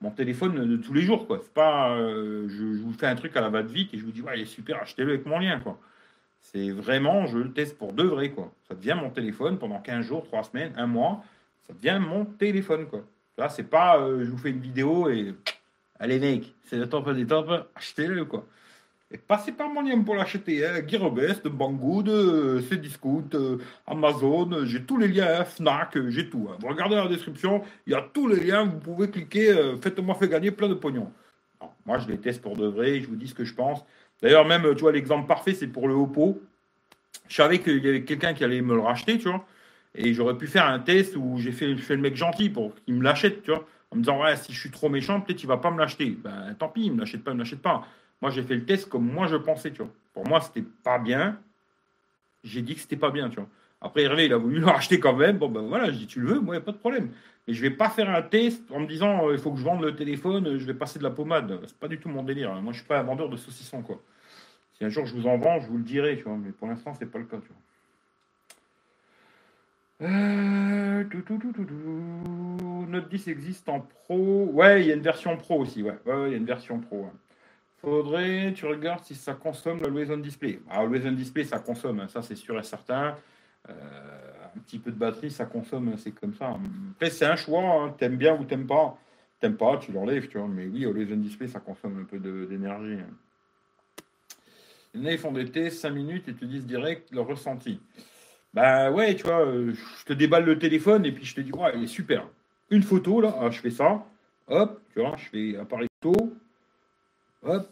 [0.00, 1.40] mon téléphone de tous les jours, quoi.
[1.42, 4.22] C'est pas, euh, je, vous fais un truc à la va-vite et je vous dis,
[4.22, 5.80] ouais, il est super, achetez-le avec mon lien, quoi.
[6.52, 8.52] C'est vraiment, je le teste pour de vrai, quoi.
[8.68, 11.24] Ça devient mon téléphone pendant 15 jours, 3 semaines, 1 mois.
[11.66, 13.02] Ça devient mon téléphone, quoi.
[13.36, 15.34] Là, c'est pas, euh, je vous fais une vidéo et
[15.98, 17.44] allez, mec, c'est le temps des temps,
[17.74, 18.46] achetez-le, quoi.
[19.10, 20.64] Et passez par mon lien pour l'acheter.
[20.64, 20.86] Hein.
[20.86, 25.44] Gearbest, Banggood, euh, Cdiscount, euh, Amazon, j'ai tous les liens, hein.
[25.44, 26.48] Fnac, j'ai tout.
[26.48, 26.56] Hein.
[26.60, 30.28] Vous regardez la description, il y a tous les liens, vous pouvez cliquer, faites-moi faire
[30.28, 31.12] gagner plein de pognon.
[31.84, 33.84] moi, je les teste pour de vrai, je vous dis ce que je pense.
[34.22, 36.40] D'ailleurs, même, tu vois, l'exemple parfait, c'est pour le Oppo.
[37.28, 39.44] Je savais qu'il y avait quelqu'un qui allait me le racheter, tu vois.
[39.94, 43.02] Et j'aurais pu faire un test où j'ai fait, le mec gentil pour qu'il me
[43.02, 43.66] l'achète, tu vois.
[43.90, 46.10] En me disant, ouais, si je suis trop méchant, peut-être il va pas me l'acheter.
[46.10, 47.86] Ben, tant pis, il me l'achète pas, il me l'achète pas.
[48.20, 49.92] Moi, j'ai fait le test comme moi je pensais, tu vois.
[50.12, 51.38] Pour moi, c'était pas bien.
[52.44, 53.48] J'ai dit que c'était pas bien, tu vois.
[53.80, 55.38] Après, Hervé, il a voulu le racheter quand même.
[55.38, 57.10] Bon, ben voilà, je dis, tu le veux, moi, il n'y a pas de problème.
[57.46, 59.64] Mais je vais pas faire un test en me disant, euh, il faut que je
[59.64, 61.60] vende le téléphone, je vais passer de la pommade.
[61.66, 62.52] C'est pas du tout mon délire.
[62.60, 64.00] Moi, je suis pas un vendeur de saucissons, quoi.
[64.74, 66.36] Si un jour je vous en vends, je vous le dirai, tu vois.
[66.36, 67.56] Mais pour l'instant, c'est pas le cas, tu vois.
[70.02, 71.04] Euh,
[72.88, 74.50] Note 10 existe en pro.
[74.52, 75.82] Ouais, il y a une version pro aussi.
[75.82, 77.08] Ouais, ouais, il y a une version pro.
[77.80, 80.60] Faudrait, tu regardes si ça consomme l'Always on Display.
[80.68, 83.16] Ah, Always on Display, ça consomme, hein, ça c'est sûr et certain.
[83.68, 83.72] Euh,
[84.56, 86.56] un petit peu de batterie, ça consomme, c'est comme ça.
[86.92, 87.94] Après, c'est un choix, hein.
[87.98, 88.98] t'aimes bien ou t'aimes pas.
[89.38, 90.48] T'aimes pas, tu l'enlèves, tu vois.
[90.48, 92.98] Mais oui, Always on Display, ça consomme un peu d'énergie.
[94.94, 97.80] Ils font des tests 5 minutes et te disent direct leur ressenti.
[98.54, 101.52] Bah ouais, tu vois, euh, je te déballe le téléphone et puis je te dis,
[101.52, 102.26] ouais, il est super.
[102.70, 104.06] Une photo, là, ah, je fais ça,
[104.48, 106.34] hop, tu vois, je fais appareil photo,
[107.42, 107.68] hop.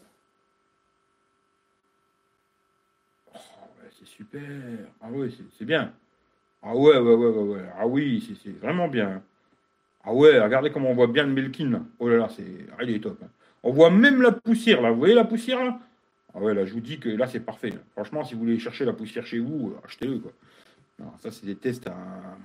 [3.33, 3.39] Oh,
[3.97, 4.41] c'est super.
[5.01, 5.91] Ah ouais, c'est bien.
[6.67, 7.65] Ah ouais, ouais, ouais, ouais, ouais.
[7.77, 9.21] Ah oui, c'est vraiment bien.
[10.03, 11.85] Ah ouais, regardez comment on voit bien le Melkin.
[11.99, 12.65] Oh là là, c'est...
[12.77, 13.19] Ah, il est top.
[13.23, 13.27] Hein.
[13.61, 14.89] On voit même la poussière là.
[14.89, 15.79] Vous voyez la poussière là?
[16.33, 17.73] Ah ouais, là, je vous dis que là, c'est parfait.
[17.91, 20.19] Franchement, si vous voulez chercher la poussière chez vous, achetez-le.
[20.19, 20.31] Quoi.
[21.19, 21.87] ça, c'est des tests.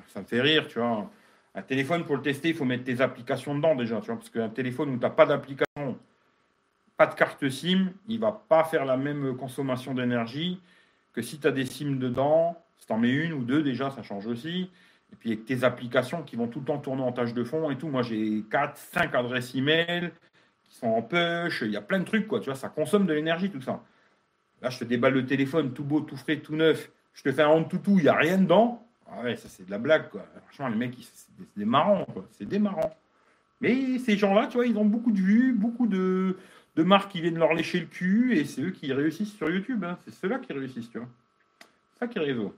[0.08, 1.10] Ça me fait rire, tu vois.
[1.54, 4.16] Un téléphone, pour le tester, il faut mettre tes applications dedans déjà, tu vois.
[4.16, 5.98] Parce qu'un téléphone où tu n'as pas d'application,
[6.96, 10.60] pas de carte SIM, il va pas faire la même consommation d'énergie
[11.12, 12.62] que si tu as des SIM dedans.
[12.80, 14.70] Si tu en mets une ou deux, déjà, ça change aussi.
[15.12, 17.70] Et puis avec tes applications qui vont tout le temps tourner en tâche de fond
[17.70, 17.88] et tout.
[17.88, 20.12] Moi, j'ai 4, 5 adresses email
[20.64, 21.62] qui sont en push.
[21.62, 22.40] Il y a plein de trucs, quoi.
[22.40, 23.82] Tu vois, ça consomme de l'énergie, tout ça.
[24.62, 26.90] Là, je te déballe le téléphone tout beau, tout frais, tout neuf.
[27.12, 28.86] Je te fais un tout, il n'y a rien dedans.
[29.10, 30.24] Ah ouais, ça, c'est de la blague, quoi.
[30.46, 32.26] Franchement, les mecs, c'est des marrants, quoi.
[32.32, 32.94] C'est des marrants.
[33.60, 36.36] Mais ces gens-là, tu vois, ils ont beaucoup de vues, beaucoup de,
[36.76, 39.84] de marques qui viennent leur lécher le cul, et c'est eux qui réussissent sur YouTube.
[39.84, 39.98] Hein.
[40.04, 41.08] C'est ceux-là qui réussissent, tu vois.
[41.92, 42.54] C'est ça qui est réseau.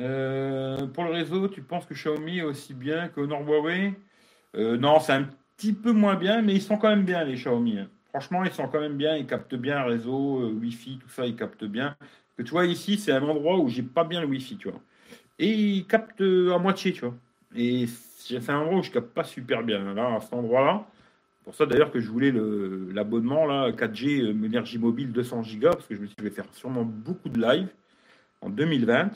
[0.00, 3.94] Euh, pour le réseau, tu penses que Xiaomi est aussi bien que Honor Huawei?
[4.56, 7.34] Euh, Non, c'est un petit peu moins bien, mais ils sont quand même bien, les
[7.34, 7.78] Xiaomi.
[7.78, 7.88] Hein.
[8.08, 11.26] Franchement, ils sont quand même bien, ils captent bien le réseau, euh, Wi-Fi, tout ça,
[11.26, 11.96] ils captent bien.
[12.36, 14.80] Que tu vois, ici, c'est un endroit où j'ai pas bien le Wi-Fi, tu vois.
[15.38, 17.14] Et ils captent à moitié, tu vois.
[17.56, 19.94] Et c'est un endroit où je capte pas super bien.
[19.94, 20.86] Là, à cet endroit-là,
[21.44, 22.32] pour ça d'ailleurs que je voulais
[22.92, 26.34] l'abonnement là 4G énergie mobile 200 Go parce que je me suis dit je vais
[26.34, 27.68] faire sûrement beaucoup de live
[28.40, 29.10] en 2020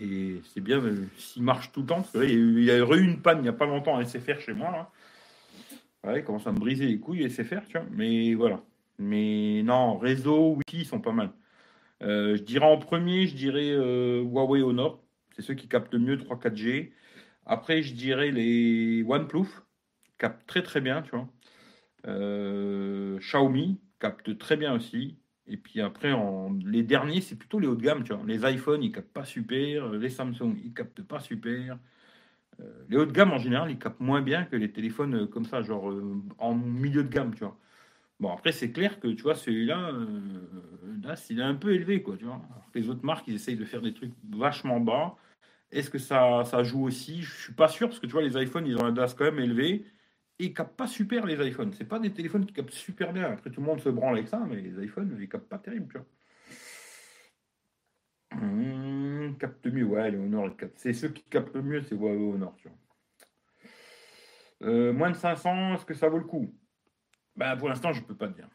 [0.00, 3.38] et c'est bien euh, s'il marche tout le temps, il y a eu une panne
[3.38, 4.90] il n'y a pas longtemps à SFR chez moi.
[6.04, 7.86] Ouais, il commence à me briser les couilles SFR, tu vois.
[7.90, 8.62] Mais voilà.
[8.98, 11.30] Mais non, réseau, Wi-Fi, ils sont pas mal.
[12.02, 15.02] Euh, je dirais en premier, je dirais euh, Huawei Honor.
[15.34, 16.92] C'est ceux qui captent mieux 3-4G.
[17.46, 19.48] Après, je dirais les OnePlus,
[20.18, 21.28] captent très très bien, tu vois.
[23.18, 25.18] Xiaomi capte très bien aussi.
[25.48, 26.12] Et puis après,
[26.64, 28.04] les derniers, c'est plutôt les hauts de gamme.
[28.04, 28.22] Tu vois.
[28.26, 29.88] Les iPhones, ils captent pas super.
[29.92, 31.78] Les Samsung, ils captent pas super.
[32.60, 35.26] Euh, les hauts de gamme, en général, ils captent moins bien que les téléphones euh,
[35.26, 37.56] comme ça, genre euh, en milieu de gamme, tu vois.
[38.20, 39.92] Bon, après, c'est clair que, tu vois, celui-là,
[41.04, 42.42] là, il est un peu élevé, quoi, tu vois.
[42.74, 45.14] les autres marques, ils essayent de faire des trucs vachement bas.
[45.70, 47.22] Est-ce que ça, ça joue aussi?
[47.22, 49.24] Je suis pas sûr, parce que, tu vois, les iPhones, ils ont un DAS quand
[49.24, 49.84] même élevé
[50.38, 51.72] ils captent pas super les iPhones.
[51.72, 53.32] C'est pas des téléphones qui captent super bien.
[53.32, 55.88] Après, tout le monde se branle avec ça, mais les iPhones, ils captent pas terrible,
[55.92, 56.06] tu vois.
[58.40, 62.54] Mmh, capte mieux, ouais, les Honor, c'est ceux qui captent le mieux, c'est Huawei Honor,
[62.56, 62.76] tu vois.
[64.62, 66.54] Euh, moins de 500, est-ce que ça vaut le coup?
[67.36, 68.48] Ben, Pour l'instant, je peux pas dire.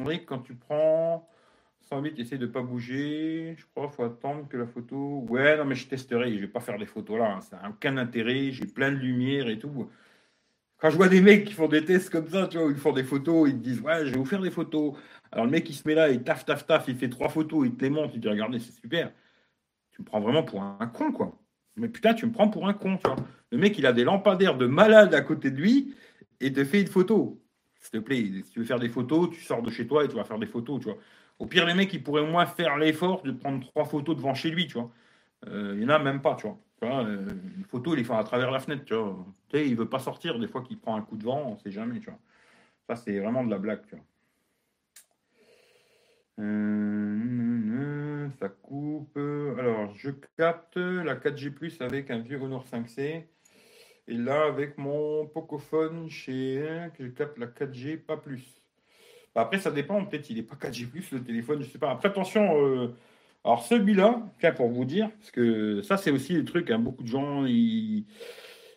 [0.00, 1.28] Oui, quand tu prends
[1.82, 3.54] 108, essaye de pas bouger.
[3.56, 5.24] Je crois qu'il faut attendre que la photo.
[5.28, 6.34] Ouais, non, mais je testerai.
[6.34, 7.36] Je vais pas faire des photos là.
[7.36, 7.40] Hein.
[7.40, 8.50] Ça n'a aucun intérêt.
[8.50, 9.88] J'ai plein de lumière et tout.
[10.84, 12.92] Quand je vois des mecs qui font des tests comme ça, tu vois, ils font
[12.92, 14.92] des photos, ils te disent Ouais, je vais vous faire des photos.
[15.32, 17.66] Alors le mec, il se met là, il taf, taf, taf, il fait trois photos,
[17.66, 19.10] il te les il dit Regardez, c'est super.
[19.92, 21.40] Tu me prends vraiment pour un con, quoi.
[21.76, 23.16] Mais putain, tu me prends pour un con, tu vois.
[23.50, 25.94] Le mec, il a des lampadaires de malade à côté de lui
[26.40, 27.42] et te fait une photo.
[27.80, 30.08] S'il te plaît, si tu veux faire des photos, tu sors de chez toi et
[30.08, 30.98] tu vas faire des photos, tu vois.
[31.38, 34.34] Au pire, les mecs, ils pourraient au moins faire l'effort de prendre trois photos devant
[34.34, 34.90] chez lui, tu vois.
[35.46, 36.58] Euh, il n'y en a même pas, tu vois.
[36.82, 39.24] Euh, une photo, il est fait à travers la fenêtre, tu vois.
[39.50, 41.70] Sais, il veut pas sortir, des fois qu'il prend un coup de vent, on sait
[41.70, 42.18] jamais, tu vois.
[42.86, 43.80] Ça, c'est vraiment de la blague.
[46.40, 49.16] Euh, ça coupe.
[49.16, 53.24] Alors, je capte la 4G+, avec un vieux Honor 5C.
[54.06, 58.60] Et là, avec mon Pocophone chez que je capte la 4G, pas plus.
[59.34, 60.04] Bah, après, ça dépend.
[60.04, 61.90] Peut-être il n'est pas 4G+, le téléphone, je sais pas.
[61.90, 62.94] Après, attention, euh,
[63.44, 64.22] alors celui-là,
[64.56, 68.06] pour vous dire, parce que ça c'est aussi le truc, hein, beaucoup de gens, ils...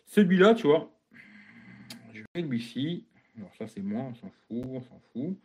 [0.06, 0.92] celui-là, tu vois,
[2.12, 3.06] je le Wi-Fi,
[3.38, 5.38] alors ça c'est moi, on s'en fout, on s'en fout.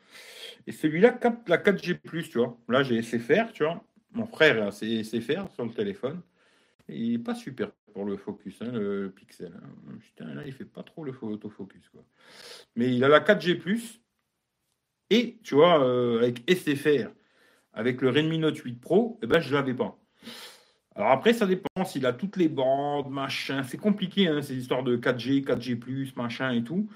[0.67, 1.99] Et celui-là capte la 4G+,
[2.29, 2.57] tu vois.
[2.67, 3.83] Là j'ai SFR, tu vois.
[4.11, 6.21] Mon frère c'est SFR sur le téléphone.
[6.89, 9.53] il n'est pas super pour le focus, hein, le, pixel.
[9.55, 9.97] Hein.
[10.01, 12.03] Putain, là il fait pas trop le autofocus, quoi.
[12.75, 13.99] Mais il a la 4G+,
[15.09, 17.11] et tu vois, euh, avec SFR,
[17.73, 19.97] avec le Redmi Note 8 Pro, eh ben, je ne l'avais pas.
[20.95, 23.63] Alors après, ça dépend s'il a toutes les bandes, machin.
[23.63, 26.87] C'est compliqué, hein, ces histoires de 4G, 4G, machin et tout.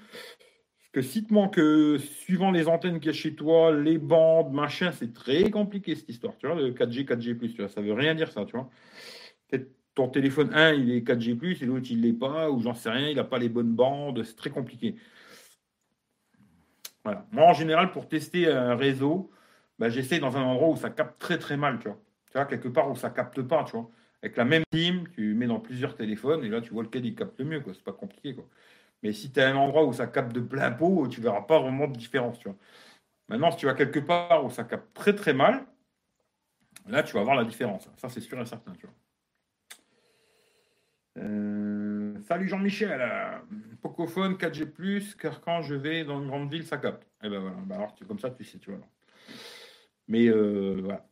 [0.78, 3.98] Parce que si te manque, euh, suivant les antennes qu'il y a chez toi, les
[3.98, 7.80] bandes, machin, c'est très compliqué cette histoire, tu vois, le 4G, 4G, tu vois, ça
[7.80, 8.70] veut rien dire ça, tu vois.
[9.48, 12.74] Peut-être ton téléphone, un, il est 4G, et l'autre, il ne l'est pas, ou j'en
[12.74, 14.94] sais rien, il n'a pas les bonnes bandes, c'est très compliqué.
[17.04, 19.30] Moi, en général, pour tester un réseau,
[19.78, 21.98] bah, j'essaie dans un endroit où ça capte très très mal, tu vois.
[22.26, 23.90] Tu vois, quelque part où ça capte pas, tu vois.
[24.22, 27.14] Avec la même team, tu mets dans plusieurs téléphones et là, tu vois lequel il
[27.14, 27.72] capte le mieux, quoi.
[27.74, 28.44] C'est pas compliqué, quoi.
[29.02, 31.60] Mais si tu as un endroit où ça capte de plein pot, tu verras pas
[31.60, 32.58] vraiment de différence, tu vois.
[33.28, 35.64] Maintenant, si tu vas quelque part où ça capte très très mal,
[36.88, 37.88] là, tu vas voir la différence.
[37.96, 38.94] Ça, c'est sûr et certain, tu vois.
[41.18, 42.18] Euh...
[42.20, 43.00] salut Jean-Michel,
[43.82, 47.02] Pocophone 4G+, car quand je vais dans une grande ville, ça capte.
[47.22, 48.80] Et eh ben voilà, bah alors comme ça, tu sais, tu vois.
[50.08, 51.06] Mais euh, voilà.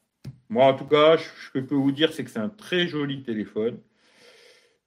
[0.48, 2.86] Moi, en tout cas, ce que je peux vous dire, c'est que c'est un très
[2.88, 3.78] joli téléphone.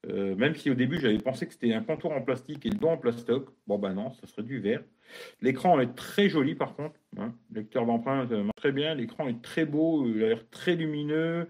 [0.08, 2.78] Euh, même si au début, j'avais pensé que c'était un contour en plastique et le
[2.78, 3.50] dos en plastoc.
[3.68, 4.84] Bon, ben non, ça serait du verre.
[5.42, 7.00] L'écran est très joli, par contre.
[7.18, 7.34] Hein.
[7.54, 8.96] Lecteur d'empreinte, très bien.
[8.96, 11.50] L'écran est très beau, il a l'air très lumineux.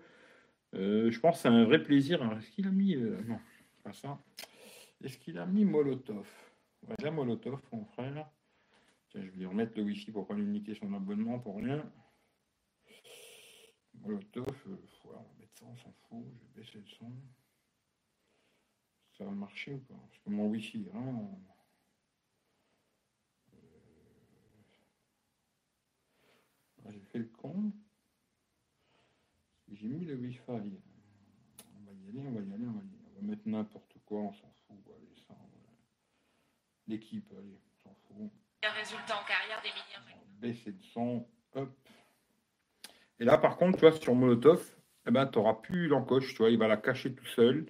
[0.75, 2.21] Euh, je pense que c'est un vrai plaisir.
[2.37, 2.95] Est-ce qu'il a mis.
[2.95, 3.39] non,
[3.83, 4.17] pas ça.
[5.03, 6.27] Est-ce qu'il a mis Molotov?
[6.87, 8.27] Voilà Molotov, mon frère.
[9.09, 11.83] Tiens, je vais lui remettre le Wi-Fi pour pas lui niquer son abonnement pour rien.
[13.93, 16.25] Molotov, euh, on va mettre ça, on s'en fout.
[16.25, 17.11] Je vais baisser le son.
[19.17, 19.95] Ça va marcher ou pas?
[19.95, 21.41] Parce que mon Wi-Fi vraiment.
[23.53, 23.57] Euh,
[26.91, 27.73] j'ai fait le con.
[29.71, 30.41] J'ai mis le Wi-Fi.
[30.47, 33.05] On va y aller, on va y aller, on va y aller.
[33.11, 34.77] On va mettre n'importe quoi, on s'en fout.
[34.95, 35.35] Allez, ça,
[36.87, 38.31] L'équipe, allez, on s'en fout.
[38.63, 40.23] Résultat en carrière des millions.
[40.39, 41.77] Baisser le son, hop.
[43.19, 44.63] Et là, par contre, tu vois, sur Molotov,
[45.07, 47.65] eh ben, tu n'auras plus l'encoche, tu vois, il va la cacher tout seul.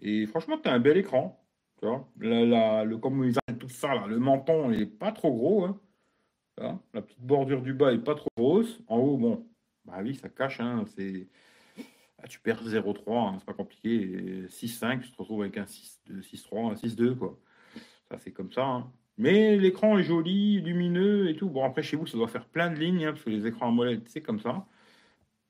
[0.00, 1.40] Et franchement, tu as un bel écran.
[1.80, 5.64] Tu vois, le, comme ils tout ça, là, le menton, n'est pas trop gros.
[5.64, 6.80] Hein.
[6.92, 8.80] la petite bordure du bas est pas trop grosse.
[8.88, 9.46] En haut, bon,
[9.84, 10.60] bah oui, ça cache.
[10.60, 11.28] Hein, c'est...
[12.22, 14.46] Ah, tu perds 0,3, hein, c'est pas compliqué.
[14.48, 17.38] 6,5, tu te retrouves avec un 6,3, un 6,2, quoi.
[18.08, 18.64] Ça, c'est comme ça.
[18.64, 18.92] Hein.
[19.16, 21.48] Mais l'écran est joli, lumineux et tout.
[21.48, 23.68] Bon, après, chez vous, ça doit faire plein de lignes, hein, parce que les écrans
[23.68, 24.66] AMOLED, c'est comme ça.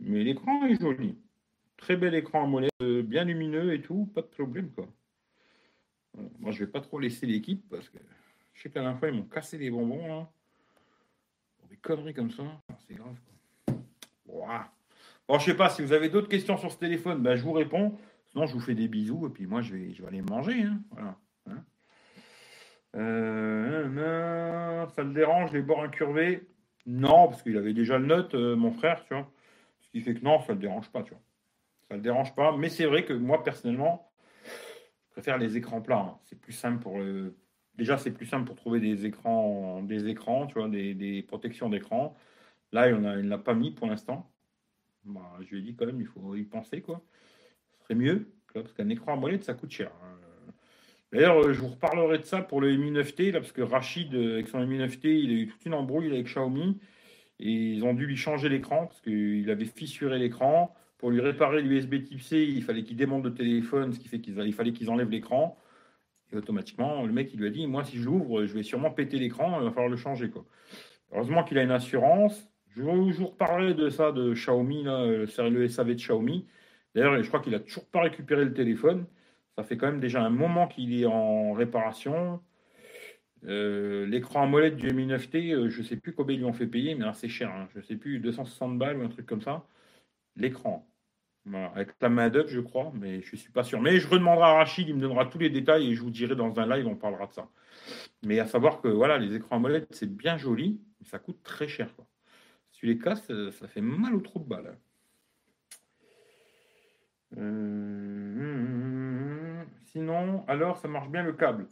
[0.00, 1.16] Mais l'écran est joli.
[1.76, 4.86] Très bel écran AMOLED, euh, bien lumineux et tout, pas de problème, quoi.
[6.38, 7.98] Moi, je vais pas trop laisser l'équipe, parce que
[8.52, 10.30] je sais qu'à la fois, ils m'ont cassé les bonbons, là.
[11.58, 12.44] Pour des conneries comme ça,
[12.86, 13.16] c'est grave,
[14.26, 14.70] quoi.
[15.26, 17.52] Bon, je sais pas, si vous avez d'autres questions sur ce téléphone, ben, je vous
[17.52, 17.96] réponds.
[18.26, 20.62] Sinon, je vous fais des bisous, et puis moi, je vais, je vais aller manger,
[20.62, 20.80] hein.
[20.90, 21.18] Voilà.
[22.97, 26.47] Euh, ça le dérange, les bords incurvés?
[26.86, 29.30] Non, parce qu'il avait déjà le note, euh, mon frère, tu vois.
[29.80, 31.22] Ce qui fait que non, ça le dérange pas, tu vois.
[31.88, 32.57] Ça le dérange pas.
[32.57, 34.12] Mais c'est vrai que moi, personnellement,
[34.45, 35.99] je préfère les écrans plats.
[35.99, 36.18] Hein.
[36.24, 37.36] C'est plus simple pour le.
[37.76, 42.16] Déjà, c'est plus simple pour trouver des écrans, des écrans, tu vois, des, protections d'écran.
[42.72, 44.30] Là, il ne l'a pas mis pour l'instant.
[45.05, 47.03] Bah, je lui ai dit quand même, il faut y penser, quoi.
[47.72, 49.90] Ce serait mieux, parce qu'un écran à molette, ça coûte cher.
[50.03, 50.24] Hein.
[51.14, 54.12] D'ailleurs, euh, je vous reparlerai de ça pour le Mi 9T, là, parce que Rachid,
[54.16, 56.80] euh, avec son Mi 9T, il a eu toute une embrouille avec Xiaomi.
[57.38, 60.74] Et ils ont dû lui changer l'écran, parce qu'il avait fissuré l'écran.
[60.98, 64.18] Pour lui réparer l'USB type C, il fallait qu'il démonte le téléphone, ce qui fait
[64.18, 65.56] qu'il fallait qu'ils enlèvent l'écran.
[66.32, 68.90] Et automatiquement, le mec, il lui a dit Moi, si je l'ouvre, je vais sûrement
[68.90, 70.30] péter l'écran, il va falloir le changer.
[70.30, 70.44] Quoi.
[71.12, 72.48] Heureusement qu'il a une assurance.
[72.70, 76.48] Je vous reparlerai de ça de Xiaomi, là, le SAV de Xiaomi.
[76.92, 79.06] D'ailleurs, je crois qu'il n'a toujours pas récupéré le téléphone.
[79.57, 82.40] Ça fait quand même déjà un moment qu'il est en réparation.
[83.46, 86.52] Euh, l'écran AMOLED du Mi 9T, euh, je ne sais plus combien ils lui ont
[86.52, 87.50] fait payer, mais c'est cher.
[87.50, 87.68] Hein.
[87.74, 89.66] Je ne sais plus, 260 balles ou un truc comme ça.
[90.36, 90.88] L'écran.
[91.74, 93.80] avec la main d'œuvre, je crois, mais je ne suis pas sûr.
[93.80, 96.34] Mais je redemanderai à Rachid, il me donnera tous les détails et je vous dirai
[96.36, 97.48] dans un live, on parlera de ça.
[98.24, 101.68] Mais à savoir que voilà, les écrans AMOLED, c'est bien joli, mais ça coûte très
[101.68, 101.88] cher.
[102.72, 104.78] Si tu les casses, ça fait mal au trou de balle.
[107.36, 108.53] Euh...
[109.95, 111.68] Sinon, alors, ça marche bien le câble.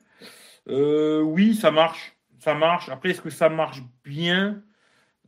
[0.68, 2.16] Euh, oui, ça marche.
[2.39, 2.89] Ça marche.
[2.89, 4.62] Après, est-ce que ça marche bien?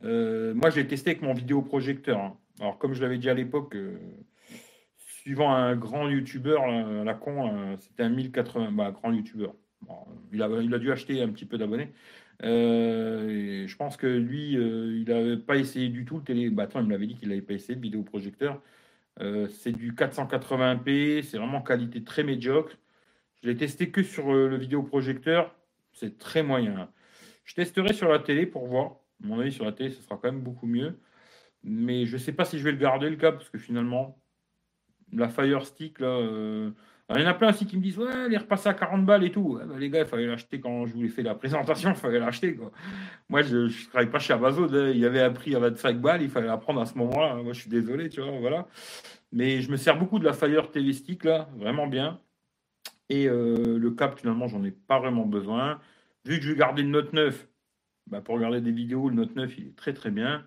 [0.05, 2.17] Euh, Moi, je l'ai testé avec mon vidéoprojecteur.
[2.17, 2.37] Hein.
[2.61, 3.97] Alors, comme je l'avais dit à l'époque, euh,
[4.95, 6.65] suivant un grand youtubeur,
[7.03, 8.71] la, con, c'était un 1080.
[8.71, 9.55] Bah, grand youtubeur.
[10.31, 11.91] il, a, il a dû acheter un petit peu d'abonnés.
[12.41, 16.49] je pense que lui, il n'avait pas essayé du tout le télé.
[16.49, 18.61] Bah, attends, il m'avait dit qu'il n'avait pas essayé le vidéoprojecteur.
[19.49, 22.77] c'est du 480p, c'est vraiment qualité très médiocre.
[23.45, 25.53] Je l'ai testé que sur euh, le vidéoprojecteur.
[25.93, 26.89] C'est très moyen.
[27.43, 28.95] Je testerai sur la télé pour voir.
[29.19, 30.97] Mon avis, sur la télé, ce sera quand même beaucoup mieux.
[31.63, 34.19] Mais je ne sais pas si je vais le garder le câble, parce que finalement,
[35.13, 36.07] la Fire Stick, là.
[36.07, 36.71] Euh,
[37.15, 39.05] il y en a plein aussi qui me disent Ouais, elle est repassée à 40
[39.05, 39.59] balles et tout.
[39.63, 42.19] Bah, les gars, il fallait l'acheter quand je vous ai fait la présentation, il fallait
[42.19, 42.57] l'acheter.
[43.29, 44.67] Moi, je ne travaille pas chez Amazon.
[44.73, 44.89] Hein.
[44.89, 47.35] Il y avait un prix à 25 balles, il fallait la prendre à ce moment-là.
[47.35, 48.67] Moi, je suis désolé, tu vois, voilà.
[49.31, 52.19] Mais je me sers beaucoup de la Fire TV Stick, là, vraiment bien.
[53.09, 55.79] Et euh, le câble, finalement, j'en ai pas vraiment besoin.
[56.25, 57.47] Vu que je vais garder le Note 9,
[58.07, 60.45] bah, pour regarder des vidéos, le Note 9, il est très très bien.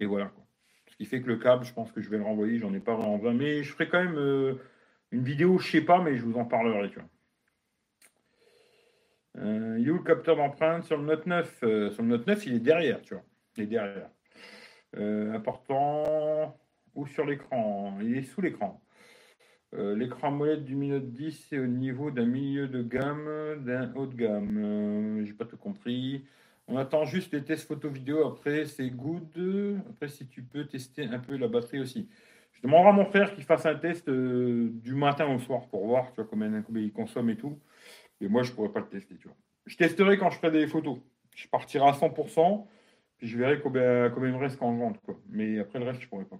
[0.00, 0.32] Et voilà.
[0.88, 2.80] Ce qui fait que le câble, je pense que je vais le renvoyer, j'en ai
[2.80, 3.34] pas vraiment besoin.
[3.34, 4.54] Mais je ferai quand même euh,
[5.12, 6.90] une vidéo, je sais pas, mais je vous en parlerai.
[6.90, 7.08] Tu vois.
[9.38, 11.58] Euh, le capteur d'empreinte sur le Note 9
[11.92, 13.22] Sur le Note 9, il est derrière, tu vois.
[13.56, 14.10] Il est derrière.
[15.34, 16.56] important.
[16.96, 18.82] Ou sur l'écran Il est sous l'écran.
[19.74, 23.92] Euh, l'écran molette du Mi Note 10 c'est au niveau d'un milieu de gamme, d'un
[23.94, 24.58] haut de gamme.
[24.58, 26.24] Euh, j'ai pas tout compris.
[26.66, 28.26] On attend juste les tests photo vidéo.
[28.26, 29.82] Après, c'est good.
[29.90, 32.08] Après, si tu peux tester un peu la batterie aussi.
[32.52, 35.86] Je demanderai à mon frère qu'il fasse un test euh, du matin au soir pour
[35.86, 37.58] voir tu vois, combien, il consomme et tout.
[38.20, 39.16] Et moi, je pourrais pas le tester.
[39.66, 40.98] Je testerai quand je ferai des photos.
[41.34, 42.66] Je partirai à 100%,
[43.16, 45.00] puis je verrai combien, il me reste quand je rentre.
[45.28, 46.38] Mais après, le reste, je pourrais pas.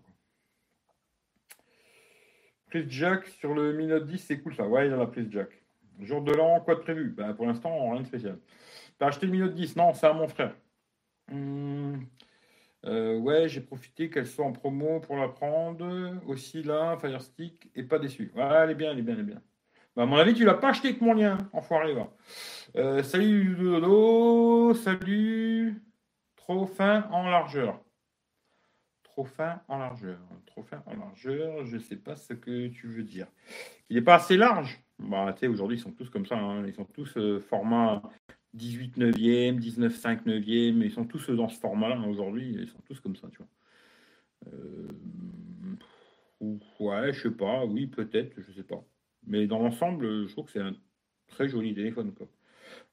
[2.71, 4.67] Prise jack sur le Mi Note 10, c'est cool ça.
[4.67, 5.49] Ouais, il y a la prise jack.
[5.99, 7.11] Jour de l'an, quoi de prévu?
[7.11, 8.39] Bah, Pour l'instant, rien de spécial.
[8.97, 10.55] T'as acheté le Mi Note 10 Non, c'est à mon frère.
[11.33, 11.97] Hmm.
[12.87, 16.21] Euh, ouais, j'ai profité qu'elle soit en promo pour la prendre.
[16.29, 18.31] Aussi là, Fire Stick, et pas déçu.
[18.37, 19.43] Ouais, elle est bien, elle est bien, elle est bien.
[19.97, 22.09] Bah, à mon avis, tu l'as pas acheté avec mon lien, enfoiré, va.
[22.77, 25.83] Euh, salut Dodo, salut.
[26.37, 27.81] Trop fin en largeur.
[29.13, 30.19] Trop fin en largeur.
[30.47, 33.27] Trop fin en largeur, je sais pas ce que tu veux dire.
[33.89, 36.37] Il n'est pas assez large bah, aujourd'hui, ils sont tous comme ça.
[36.37, 36.65] Hein.
[36.67, 38.03] Ils sont tous euh, format
[38.55, 40.83] 18 neuvième, 19 5 neuvième.
[40.83, 42.57] Ils sont tous dans ce format-là hein, aujourd'hui.
[42.61, 43.49] Ils sont tous comme ça, tu vois.
[44.53, 44.89] Euh,
[46.79, 47.65] ouais, je sais pas.
[47.65, 48.85] Oui, peut-être, je sais pas.
[49.27, 50.77] Mais dans l'ensemble, je trouve que c'est un
[51.27, 52.13] très joli téléphone.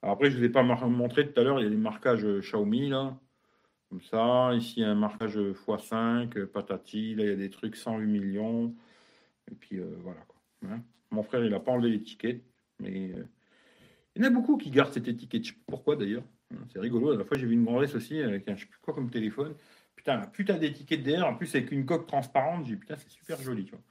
[0.01, 2.25] Après, je ne vous ai pas montré tout à l'heure, il y a des marquages
[2.25, 3.19] Xiaomi là.
[3.89, 8.75] Comme ça, ici un marquage x5, patati, là il y a des trucs 108 millions.
[9.49, 10.37] Et puis euh, voilà quoi.
[10.69, 10.81] Hein.
[11.11, 12.43] Mon frère, il n'a pas enlevé l'étiquette,
[12.79, 13.25] mais euh,
[14.15, 15.45] il y en a beaucoup qui gardent cette étiquette.
[15.45, 16.23] Je sais pas pourquoi d'ailleurs.
[16.53, 17.15] Hein, c'est rigolo.
[17.15, 19.55] La fois, j'ai vu une grandesse aussi avec un je sais plus quoi comme téléphone.
[19.95, 22.65] Putain, putain d'étiquette derrière, en plus avec une coque transparente.
[22.65, 23.81] J'ai putain, c'est super joli, tu vois.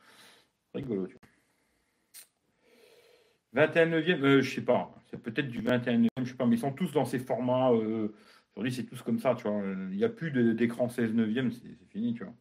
[0.74, 1.22] Rigolo, tu vois.
[3.52, 4.94] 21 neuvième, euh, je sais pas.
[5.10, 7.72] C'est peut-être du 21 neuvième, je sais pas, mais ils sont tous dans ces formats.
[7.72, 8.14] Euh,
[8.56, 9.60] aujourd'hui, c'est tous comme ça, tu vois.
[9.90, 12.32] Il n'y a plus d'écran 16 neuvième, c'est fini, tu vois.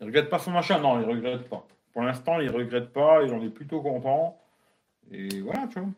[0.00, 1.66] Il regrette pas son machin, non, il regrette pas.
[1.92, 4.38] Pour l'instant, il ne regrette pas et j'en ai plutôt content.
[5.12, 5.88] Et voilà, tu vois.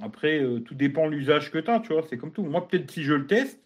[0.00, 2.02] Après, euh, tout dépend de l'usage que tu as, tu vois.
[2.08, 2.42] C'est comme tout.
[2.42, 3.60] Moi, peut-être si je le teste,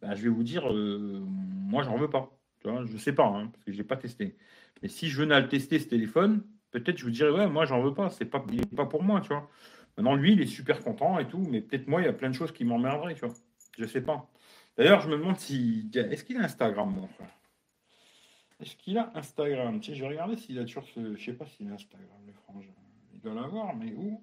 [0.00, 2.30] ben, je vais vous dire, euh, moi, j'en veux pas.
[2.60, 4.36] Tu vois, je sais pas, hein, parce que je n'ai pas testé.
[4.82, 7.64] Mais si je venais à le tester, ce téléphone, peut-être je vous dirais, ouais, moi,
[7.64, 8.10] j'en veux pas.
[8.10, 9.50] C'est pas, il n'est pas pour moi, tu vois.
[9.98, 12.28] Maintenant, lui, il est super content et tout, mais peut-être moi, il y a plein
[12.28, 13.34] de choses qui m'emmerderaient, tu vois.
[13.76, 14.30] Je sais pas.
[14.76, 15.90] D'ailleurs, je me demande si.
[15.92, 17.36] Est-ce qu'il a Instagram, mon frère?
[18.60, 19.82] Est-ce qu'il a Instagram?
[19.82, 21.16] Je vais regarder s'il a toujours ce.
[21.16, 22.70] Je sais pas s'il a Instagram, le frangin.
[23.12, 24.22] Il doit l'avoir, mais où?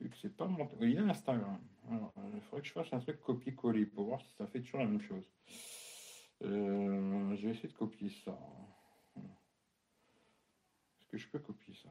[0.00, 0.68] Vu que c'est pas mon.
[0.80, 1.58] il a Instagram.
[1.90, 4.80] Alors, il faudrait que je fasse un truc copier-coller pour voir si ça fait toujours
[4.80, 5.28] la même chose.
[6.44, 8.38] Euh, je vais essayer de copier ça.
[9.16, 11.88] Est-ce que je peux copier ça?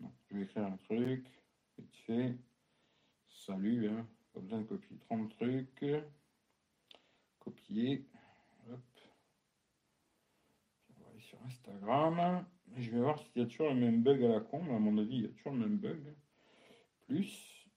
[0.00, 1.26] Je vais écrire un truc.
[1.78, 2.36] Vite fait.
[3.28, 4.06] Salut, hein.
[4.32, 5.84] Pas de copier 30 trucs.
[7.38, 8.06] Copier.
[11.44, 12.44] Instagram.
[12.76, 14.98] Je vais voir s'il y a toujours le même bug à la con, à mon
[14.98, 16.14] avis, il y a toujours le même bug.
[17.06, 17.68] Plus.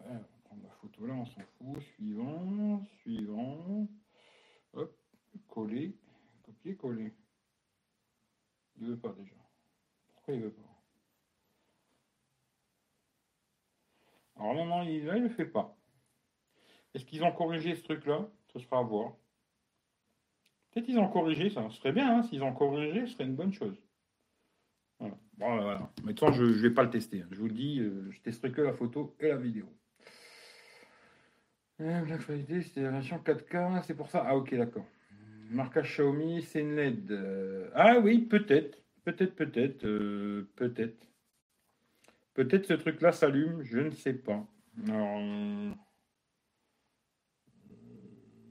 [0.00, 1.80] on va prendre la photo là, on s'en fout.
[1.94, 3.88] Suivant, suivant.
[4.72, 4.98] Hop,
[5.48, 5.96] coller,
[6.42, 7.12] copier, coller.
[8.82, 9.36] Il veut pas déjà.
[10.12, 10.62] Pourquoi il veut pas
[14.36, 15.76] Alors non, non, il, il le fait pas.
[16.92, 18.28] Est-ce qu'ils ont corrigé ce truc-là?
[18.52, 19.12] Ce sera à voir.
[20.70, 23.52] Peut-être qu'ils ont corrigé, ça serait bien, hein, s'ils ont corrigé, ce serait une bonne
[23.52, 23.80] chose.
[24.98, 25.88] Bon, voilà.
[26.02, 27.22] Maintenant, je ne vais pas le tester.
[27.22, 27.28] Hein.
[27.30, 29.66] Je vous le dis, euh, je testerai que la photo et la vidéo.
[31.80, 34.24] Euh, Black Friday, c'était la version 4K, c'est pour ça.
[34.26, 34.86] Ah, ok, d'accord.
[35.52, 37.10] Marquage Xiaomi, c'est une LED.
[37.12, 38.78] Euh, ah oui, peut-être.
[39.04, 39.86] Peut-être, peut-être.
[40.56, 41.06] peut-être.
[42.34, 44.46] Peut-être ce truc-là s'allume, je ne sais pas.
[44.88, 45.20] Alors,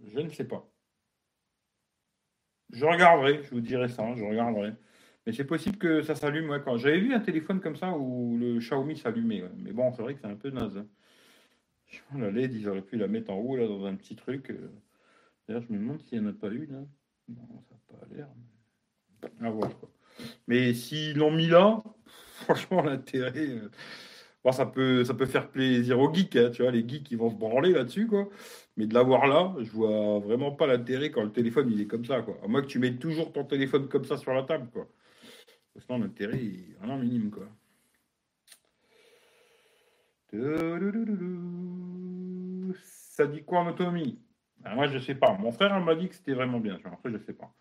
[0.05, 0.67] je ne sais pas.
[2.71, 4.73] Je regarderai, je vous dirai ça, je regarderai.
[5.25, 6.61] Mais c'est possible que ça s'allume.
[6.63, 9.43] Quand j'avais vu un téléphone comme ça où le Xiaomi s'allumait.
[9.57, 10.77] Mais bon, c'est vrai que c'est un peu naze.
[10.77, 10.87] Hein.
[12.17, 14.49] La LED, ils auraient pu la mettre en haut là dans un petit truc.
[14.51, 14.69] Euh.
[15.51, 16.73] D'ailleurs, je me demande s'il n'y en a pas une.
[16.73, 16.87] Hein.
[17.27, 18.29] Non, ça n'a pas l'air.
[19.41, 19.47] Mais...
[19.49, 19.51] À.
[19.51, 19.69] Quoi.
[20.47, 21.83] Mais s'ils l'ont mis là,
[22.43, 23.49] franchement, l'intérêt.
[23.49, 23.69] Euh,
[24.45, 27.15] bon, ça peut, ça peut faire plaisir aux geeks, hein, tu vois, les geeks qui
[27.15, 28.29] vont se branler là-dessus, quoi.
[28.77, 32.05] Mais de l'avoir là, je vois vraiment pas l'intérêt quand le téléphone il est comme
[32.05, 32.37] ça, quoi.
[32.41, 34.87] À moins que tu mettes toujours ton téléphone comme ça sur la table, quoi.
[35.79, 37.49] Sinon, l'intérêt est vraiment minime, quoi.
[42.85, 44.17] Ça dit quoi en autonomie?
[44.63, 45.37] Ben, Moi, je sais pas.
[45.39, 46.79] Mon frère m'a dit que c'était vraiment bien.
[46.85, 47.51] Après, je sais pas.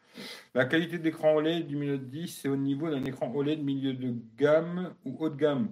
[0.54, 4.14] La qualité d'écran OLED du milieu 10, c'est au niveau d'un écran OLED milieu de
[4.36, 5.68] gamme ou haut de gamme.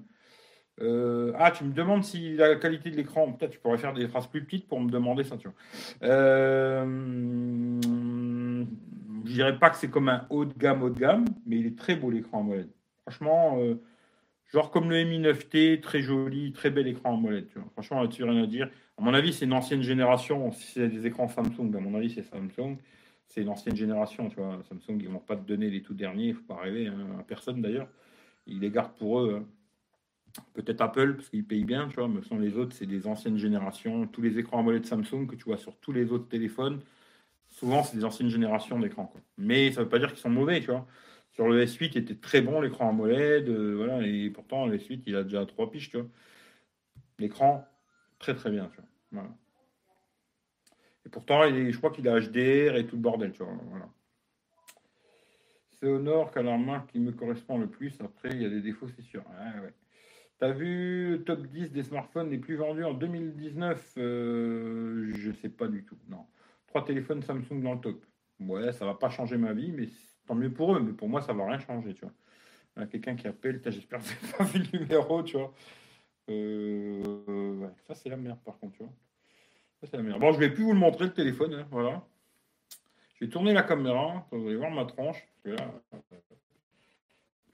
[0.81, 4.07] Euh, ah, tu me demandes si la qualité de l'écran, peut-être tu pourrais faire des
[4.07, 5.57] phrases plus petites pour me demander ça, tu vois.
[6.09, 6.85] Euh,
[9.25, 11.67] je dirais pas que c'est comme un haut de gamme, haut de gamme, mais il
[11.67, 12.69] est très beau l'écran AMOLED.
[13.03, 13.75] Franchement, euh,
[14.53, 17.49] genre comme le Mi 9T, très joli, très bel écran AMOLED.
[17.49, 17.69] Tu vois.
[17.73, 18.71] Franchement, là-dessus, rien à dire.
[18.99, 20.51] À mon avis, c'est une ancienne génération.
[20.51, 22.77] Si c'est des écrans Samsung, à mon avis, c'est Samsung.
[23.29, 24.59] C'est une ancienne génération, tu vois.
[24.69, 27.23] Samsung, ils vont pas te donner les tout derniers, il faut pas rêver, hein, à
[27.23, 27.89] personne d'ailleurs.
[28.47, 29.37] Ils les gardent pour eux.
[29.41, 30.43] Hein.
[30.55, 34.07] Peut-être Apple, parce qu'ils payent bien, tu vois, mais les autres, c'est des anciennes générations.
[34.09, 36.81] Tous les écrans AMOLED Samsung que tu vois sur tous les autres téléphones,
[37.49, 39.13] souvent, c'est des anciennes générations d'écrans.
[39.37, 40.87] Mais ça ne veut pas dire qu'ils sont mauvais, tu vois.
[41.33, 45.03] Sur le S8, il était très bon, l'écran AMOLED, euh, voilà, et pourtant, le S8,
[45.07, 46.07] il a déjà trois piches, tu vois.
[47.19, 47.67] L'écran,
[48.19, 48.88] très très bien, tu vois.
[51.07, 53.55] Et pourtant, je crois qu'il a HDR et tout le bordel, tu vois.
[53.71, 53.89] Voilà.
[55.71, 58.01] C'est Honor qui a la marque qui me correspond le plus.
[58.01, 59.23] Après, il y a des défauts, c'est sûr.
[60.39, 65.67] T'as vu top 10 des smartphones les plus vendus en 2019 euh, Je sais pas
[65.67, 65.97] du tout.
[66.09, 66.27] Non.
[66.67, 68.05] Trois téléphones Samsung dans le top.
[68.41, 69.89] Ouais, ça va pas changer ma vie, mais
[70.27, 70.81] tant mieux pour eux.
[70.81, 72.87] Mais pour moi, ça va rien changer, tu vois.
[72.87, 75.53] Quelqu'un qui appelle, j'espère que c'est pas vu le numéro, tu vois.
[76.31, 78.93] Euh, ça, c'est la merde, par contre, tu vois.
[79.81, 80.21] Ça, c'est la merde.
[80.21, 82.03] Bon, je vais plus vous le montrer, le téléphone, hein, voilà.
[83.15, 85.27] Je vais tourner la caméra, vous allez voir ma tranche.
[85.45, 85.73] Que là,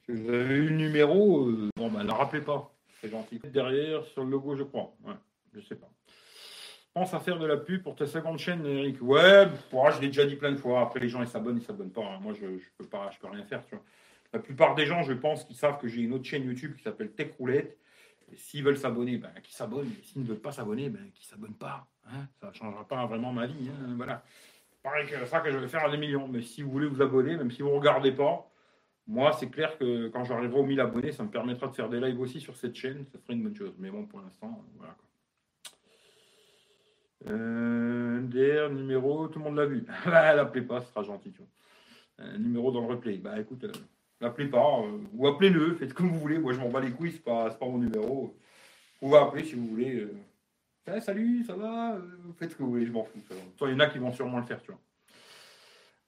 [0.09, 2.75] vous avez eu le numéro, euh, bon, ben, ne la rappelez pas.
[3.01, 3.41] C'est gentil.
[3.45, 4.95] Derrière, sur le logo, je crois.
[5.05, 5.14] Ouais,
[5.55, 5.91] je sais pas.
[6.93, 9.03] Pense à faire de la pub pour ta seconde chaîne, Eric.
[9.03, 10.83] Ouais, je l'ai déjà dit plein de fois.
[10.83, 12.18] Après, les gens, ils s'abonnent, ils s'abonnent pas.
[12.20, 13.64] Moi, je, je peux pas, je peux rien faire.
[14.33, 16.83] La plupart des gens, je pense, qu'ils savent que j'ai une autre chaîne YouTube qui
[16.83, 17.79] s'appelle Tech Roulette.
[18.37, 19.93] S'ils veulent s'abonner, ben, qu'ils s'abonnent.
[20.03, 21.87] S'ils ne veulent pas s'abonner, ben, qu'ils s'abonnent pas.
[22.07, 22.26] Hein.
[22.41, 23.68] ça ne changera pas vraiment ma vie.
[23.70, 23.95] Hein.
[23.97, 24.22] Voilà.
[24.82, 26.28] Pareil que ça que je vais faire à des millions.
[26.28, 28.51] Mais si vous voulez vous abonner, même si vous ne regardez pas,
[29.07, 32.01] moi, c'est clair que quand j'arriverai aux 1000 abonnés, ça me permettra de faire des
[32.01, 33.05] lives aussi sur cette chaîne.
[33.12, 33.74] Ça serait une bonne chose.
[33.78, 34.97] Mais bon, pour l'instant, voilà.
[37.26, 39.87] Euh, DR, numéro, tout le monde l'a vu.
[40.07, 41.32] bah, l'appelez pas, ce sera gentil.
[41.32, 41.43] Tu
[42.39, 43.18] numéro dans le replay.
[43.18, 43.72] Bah écoute, euh,
[44.25, 44.81] l'appelez pas.
[44.81, 46.39] Euh, ou appelez-le, faites comme vous voulez.
[46.39, 48.37] Moi, je m'en bats les couilles, c'est pas, pas mon numéro.
[49.01, 50.07] Vous pouvez appeler si vous voulez.
[50.87, 51.97] Eh, salut, ça va
[52.39, 53.18] Faites ce que vous voulez, je m'en fous.
[53.62, 54.81] Il y en a qui vont sûrement le faire, tu vois.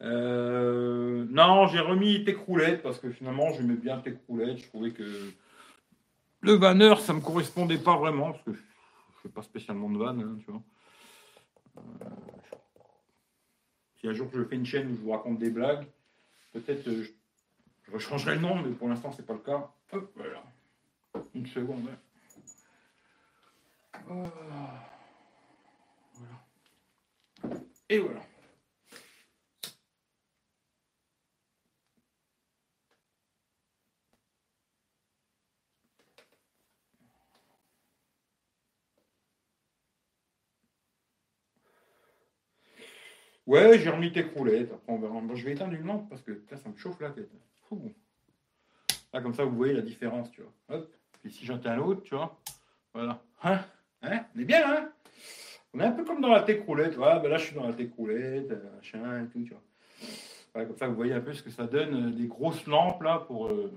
[0.02, 4.58] Euh, non, j'ai remis Techroulette parce que finalement, j'aimais bien Techroulette.
[4.58, 5.32] Je trouvais que
[6.40, 9.98] le vanneur, ça me correspondait pas vraiment parce que je ne fais pas spécialement de
[9.98, 10.62] vanne, hein, tu vois.
[11.78, 12.10] Euh,
[13.98, 15.86] si un jour je fais une chaîne où je vous raconte des blagues,
[16.52, 17.04] peut-être euh,
[17.92, 19.70] je, changerai le nom, mais pour l'instant, c'est pas le cas.
[19.92, 20.42] Hop, voilà.
[21.34, 21.88] Une seconde.
[21.88, 21.96] Hein.
[24.06, 24.30] Voilà.
[27.88, 28.20] Et voilà.
[43.46, 44.72] Ouais, j'ai remis tes roulettes.
[44.72, 45.20] Après, on verra.
[45.34, 47.30] je vais éteindre une lampe parce que ça me chauffe la tête.
[49.12, 50.52] Là, comme ça, vous voyez la différence, tu vois.
[50.68, 50.92] Hop.
[51.22, 52.38] Puis si j'éteins l'autre, tu vois.
[52.92, 53.22] Voilà.
[53.42, 53.60] Hein?
[54.02, 54.24] Hein?
[54.34, 54.92] On est bien, hein?
[55.74, 56.94] On est un peu comme dans la tech roulette.
[56.94, 60.64] Voilà, ben là, je suis dans la tech roulette, euh, machin et tout, tu vois.
[60.64, 62.08] comme ça, vous voyez un peu ce que ça donne.
[62.08, 63.48] Euh, des grosses lampes, là, pour.
[63.48, 63.72] Euh,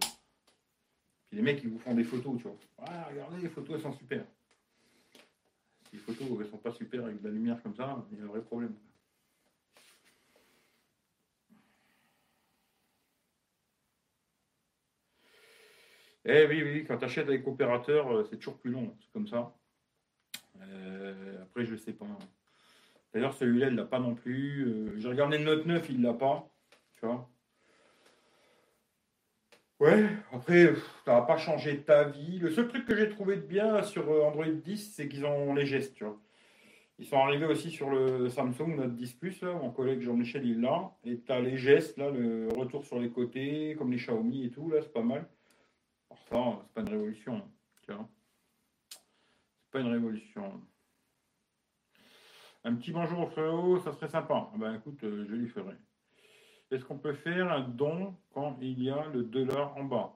[1.28, 2.58] puis les mecs, ils vous font des photos, tu vois.
[2.78, 4.24] Voilà, regardez, les photos, elles sont super.
[5.90, 8.22] Si les photos, elles sont pas super avec de la lumière comme ça, il y
[8.22, 8.74] a un vrai problème.
[16.32, 19.28] Eh oui, oui, quand tu achètes avec opérateur, euh, c'est toujours plus long, c'est comme
[19.28, 19.52] ça.
[20.62, 22.06] Euh, après, je ne sais pas.
[23.12, 24.64] D'ailleurs, celui-là, il ne l'a pas non plus.
[24.68, 26.48] Euh, j'ai regardé le Note 9, il ne l'a pas.
[27.00, 27.28] Tu vois
[29.80, 32.38] Ouais, après, ça va pas changer ta vie.
[32.38, 35.66] Le seul truc que j'ai trouvé de bien sur Android 10, c'est qu'ils ont les
[35.66, 36.20] gestes, tu vois.
[37.00, 40.62] Ils sont arrivés aussi sur le Samsung Note 10 Plus, là, mon collègue Jean-Michel, il
[40.62, 40.92] l'a.
[41.06, 44.52] Et tu as les gestes, là, le retour sur les côtés, comme les Xiaomi et
[44.52, 45.26] tout, là, c'est pas mal
[46.32, 47.42] c'est pas une révolution.
[47.86, 47.96] C'est
[49.72, 50.62] pas une révolution.
[52.64, 54.50] Un petit bonjour au frérot, ça serait sympa.
[54.54, 55.76] Ah ben écoute, euh, je lui ferai.
[56.72, 60.16] Est-ce qu'on peut faire un don quand il y a le dollar en bas?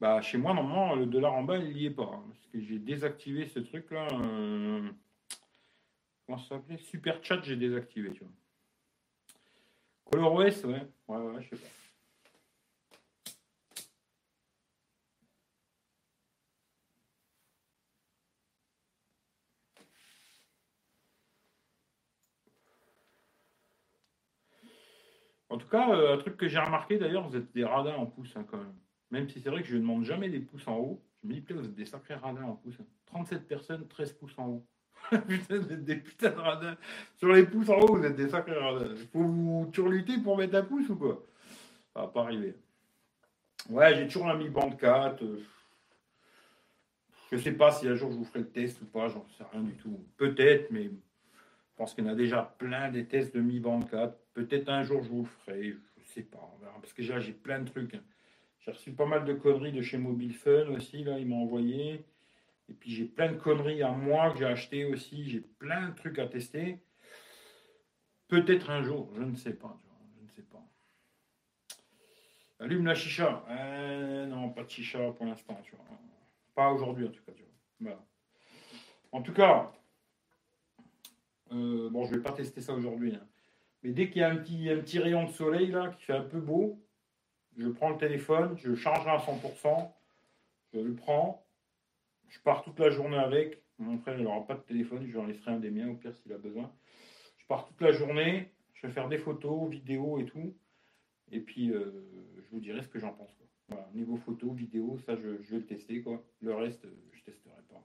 [0.00, 2.04] Bah chez moi normalement le dollar en bas il n'y est pas.
[2.04, 4.08] Hein, parce que j'ai désactivé ce truc là.
[4.12, 4.90] Euh,
[6.26, 6.78] comment ça s'appelait?
[6.78, 8.32] Super chat j'ai désactivé, tu vois.
[10.04, 10.86] ColorOS, ouais.
[11.08, 11.68] Ouais, ouais, je sais pas.
[25.54, 28.06] En tout cas, euh, un truc que j'ai remarqué d'ailleurs, vous êtes des radins en
[28.06, 28.74] pouce hein, quand même.
[29.12, 31.00] Même si c'est vrai que je ne demande jamais des pouces en haut.
[31.22, 32.74] Je me dis, vous êtes des sacrés radins en pouce.
[33.06, 34.66] 37 personnes, 13 pouces en haut.
[35.28, 36.76] putain, vous êtes des putains de radins.
[37.14, 38.96] Sur les pouces en haut, vous êtes des sacrés radins.
[39.12, 41.24] Faut vous turluter pour mettre un pouce ou quoi?
[41.92, 42.56] Ça va pas arriver.
[43.70, 45.24] Ouais, j'ai toujours un Mi Band 4.
[47.30, 49.24] Je Je sais pas si un jour je vous ferai le test ou pas, j'en
[49.38, 50.04] sais rien du tout.
[50.16, 53.82] Peut-être, mais je pense qu'il y en a déjà plein des tests de Mi Band
[53.82, 54.18] 4.
[54.34, 56.54] Peut-être un jour je vous le ferai, je sais pas.
[56.80, 57.94] Parce que j'ai plein de trucs.
[57.94, 58.02] Hein.
[58.60, 62.04] J'ai reçu pas mal de conneries de chez Mobile Fun aussi, là, ils m'ont envoyé.
[62.68, 65.28] Et puis j'ai plein de conneries à moi que j'ai acheté aussi.
[65.28, 66.82] J'ai plein de trucs à tester.
[68.28, 69.78] Peut-être un jour, je ne sais pas.
[70.16, 70.64] je ne sais pas.
[72.58, 73.44] Allume la chicha.
[73.50, 75.60] Euh, non, pas de chicha pour l'instant.
[76.54, 77.32] Pas aujourd'hui en tout cas.
[79.12, 79.72] En tout cas,
[81.52, 83.14] euh, bon, je vais pas tester ça aujourd'hui.
[83.14, 83.28] Hein.
[83.84, 86.40] Mais dès qu'il y a un petit, rayon de soleil là qui fait un peu
[86.40, 86.82] beau,
[87.58, 89.92] je prends le téléphone, je charge à 100%,
[90.72, 91.46] je le prends,
[92.28, 93.62] je pars toute la journée avec.
[93.78, 95.94] Mon frère, il n'aura pas de téléphone, je lui en laisserai un des miens au
[95.94, 96.72] pire s'il a besoin.
[97.36, 100.56] Je pars toute la journée, je vais faire des photos, vidéos et tout.
[101.30, 101.90] Et puis, euh,
[102.36, 103.30] je vous dirai ce que j'en pense.
[103.68, 106.00] Voilà, niveau photo, vidéo, ça, je, vais le tester.
[106.00, 106.24] Quoi.
[106.40, 107.82] Le reste, je testerai pas.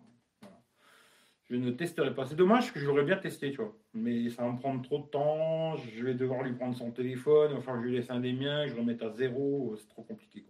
[1.50, 2.26] Je ne testerai pas.
[2.26, 3.76] C'est dommage que j'aurais bien testé, tu vois.
[3.95, 5.78] Mais ça va me prendre trop de temps.
[5.78, 7.54] Je vais devoir lui prendre son téléphone.
[7.58, 8.68] Enfin, je lui laisse un des miens.
[8.68, 9.76] Je le remette à zéro.
[9.80, 10.45] C'est trop compliqué.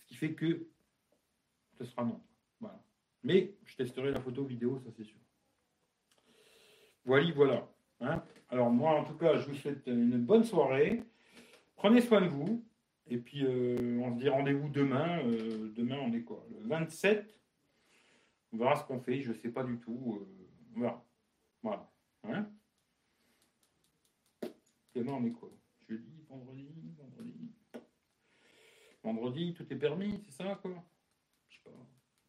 [0.00, 0.66] Ce qui fait que
[1.78, 2.20] ce sera non.
[2.60, 2.80] Voilà.
[3.22, 5.18] Mais je testerai la photo vidéo, ça c'est sûr.
[7.04, 7.68] Voilà, voilà.
[8.00, 8.22] Hein.
[8.50, 11.02] Alors moi, en tout cas, je vous souhaite une bonne soirée.
[11.76, 12.64] Prenez soin de vous.
[13.08, 15.20] Et puis, euh, on se dit rendez-vous demain.
[15.24, 16.44] Euh, demain, on est quoi?
[16.50, 17.37] Le 27.
[18.52, 19.22] On verra ce qu'on fait.
[19.22, 20.18] Je ne sais pas du tout.
[20.20, 21.04] Euh, on verra.
[21.62, 21.90] Voilà.
[22.24, 22.46] Hein?
[24.94, 25.50] Demain, on est quoi?
[25.88, 27.52] Jeudi, vendredi, vendredi.
[29.02, 30.72] Vendredi, tout est permis, c'est ça, quoi?
[31.48, 31.70] Je sais pas.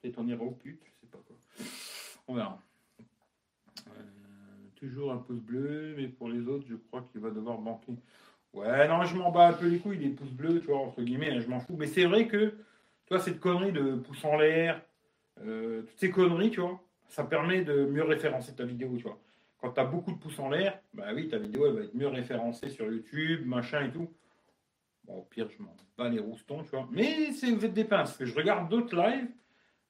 [0.01, 1.35] Peut-être on ira au pute, je sais pas quoi.
[2.27, 2.61] On verra.
[4.75, 7.93] toujours un pouce bleu, mais pour les autres, je crois qu'il va devoir banquer.
[8.53, 11.01] Ouais, non, je m'en bats un peu les couilles des pouces bleus, tu vois, entre
[11.01, 11.75] guillemets, hein, je m'en fous.
[11.75, 12.53] Mais c'est vrai que,
[13.07, 14.81] toi, cette connerie de pouce en l'air,
[15.45, 19.19] euh, toutes ces conneries, tu vois, ça permet de mieux référencer ta vidéo, tu vois.
[19.61, 21.93] Quand tu as beaucoup de pouces en l'air, bah oui, ta vidéo, elle va être
[21.93, 24.09] mieux référencée sur YouTube, machin et tout.
[25.05, 26.87] Bon, au pire, je m'en bats les roustons, tu vois.
[26.91, 28.15] Mais c'est vous êtes des pinces.
[28.19, 29.27] Je regarde d'autres lives,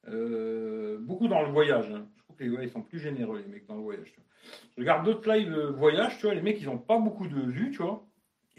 [0.08, 1.90] euh, beaucoup dans le voyage.
[1.90, 2.06] Hein.
[2.16, 4.10] Je trouve que les sont plus généreux, les mecs, dans le voyage.
[4.12, 4.58] Tu vois.
[4.76, 7.70] Je regarde d'autres lives voyage, tu vois, les mecs, ils n'ont pas beaucoup de vues,
[7.70, 8.04] tu vois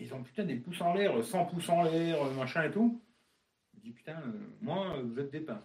[0.02, 3.00] ils ont putain des pouces en l'air, 100 pouces en l'air, machin et tout.
[3.76, 4.32] Je dis putain, euh,
[4.62, 5.64] moi, vous êtes des pinces.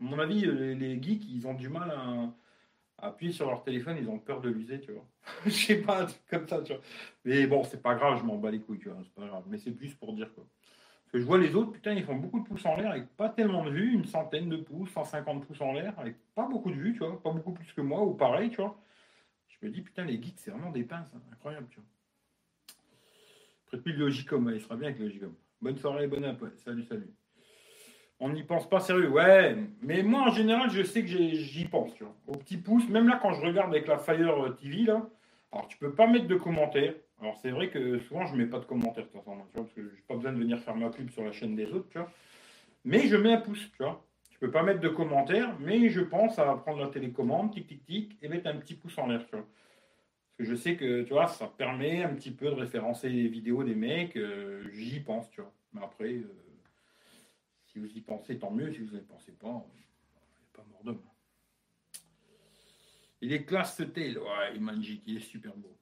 [0.00, 3.96] À mon avis, euh, les, geeks, ils ont du mal à, appuyer sur leur téléphone,
[3.98, 5.06] ils ont peur de l'user, tu vois.
[5.46, 6.82] Je sais pas, un truc comme ça, tu vois.
[7.24, 9.44] Mais bon, c'est pas grave, je m'en bats les couilles, tu vois, c'est pas grave.
[9.48, 10.46] Mais c'est plus pour dire quoi.
[11.04, 13.08] Parce que je vois les autres, putain, ils font beaucoup de pouces en l'air avec
[13.16, 16.70] pas tellement de vues, une centaine de pouces, 150 pouces en l'air, avec pas beaucoup
[16.70, 18.80] de vues, tu vois, pas beaucoup plus que moi, ou pareil, tu vois.
[19.48, 21.20] Je me dis, putain, les geeks, c'est vraiment des pinces, hein.
[21.32, 23.80] incroyable, tu vois.
[23.80, 25.34] Plus de Logicom, il sera bien avec Logicom.
[25.60, 26.42] Bonne soirée, bonne app.
[26.64, 27.10] Salut, salut.
[28.20, 29.56] On n'y pense pas sérieux, ouais.
[29.82, 31.90] Mais moi, en général, je sais que j'y pense.
[32.26, 35.08] Au petit pouce, même là, quand je regarde avec la Fire TV, là,
[35.52, 36.94] alors tu peux pas mettre de commentaires.
[37.20, 39.72] Alors c'est vrai que souvent, je mets pas de commentaires, de toute façon, tu parce
[39.72, 41.98] que j'ai pas besoin de venir faire ma pub sur la chaîne des autres, tu
[41.98, 42.10] vois.
[42.84, 44.04] Mais je mets un pouce, tu vois.
[44.38, 48.16] Peux pas mettre de commentaires, mais je pense à prendre la télécommande, tic, tic, tic,
[48.22, 49.44] et mettre un petit pouce en l'air, tu vois
[50.40, 53.74] je sais que, tu vois, ça permet un petit peu de référencer les vidéos des
[53.74, 54.16] mecs.
[54.16, 55.52] Euh, j'y pense, tu vois.
[55.72, 56.24] Mais après, euh,
[57.72, 58.72] si vous y pensez, tant mieux.
[58.72, 61.02] Si vous n'y pensez pas, il a pas mort d'homme.
[63.22, 65.76] Il est classe ce thé, ouais, il est il est super beau.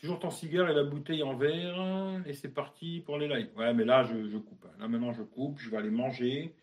[0.00, 3.50] Toujours ton cigare et la bouteille en verre, et c'est parti pour les lives.
[3.56, 4.64] Ouais, mais là, je, coupe.
[4.66, 4.76] Hein.
[4.78, 6.54] Là, maintenant, je coupe, je vais aller manger,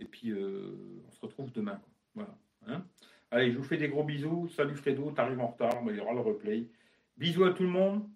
[0.00, 1.80] et puis euh, on se retrouve demain.
[2.14, 2.34] Voilà.
[2.66, 2.84] Hein.
[3.30, 4.48] Allez, je vous fais des gros bisous.
[4.48, 6.66] Salut Fredo, t'arrives en retard, mais il y aura le replay.
[7.18, 8.08] Bisous à tout le monde.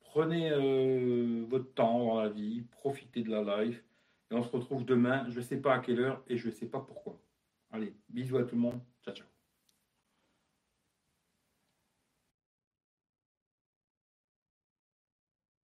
[0.00, 3.84] Prenez euh, votre temps dans la vie, profitez de la life.
[4.32, 6.52] Et on se retrouve demain, je ne sais pas à quelle heure et je ne
[6.52, 7.20] sais pas pourquoi.
[7.70, 8.80] Allez, bisous à tout le monde.
[9.04, 9.31] Ciao, ciao.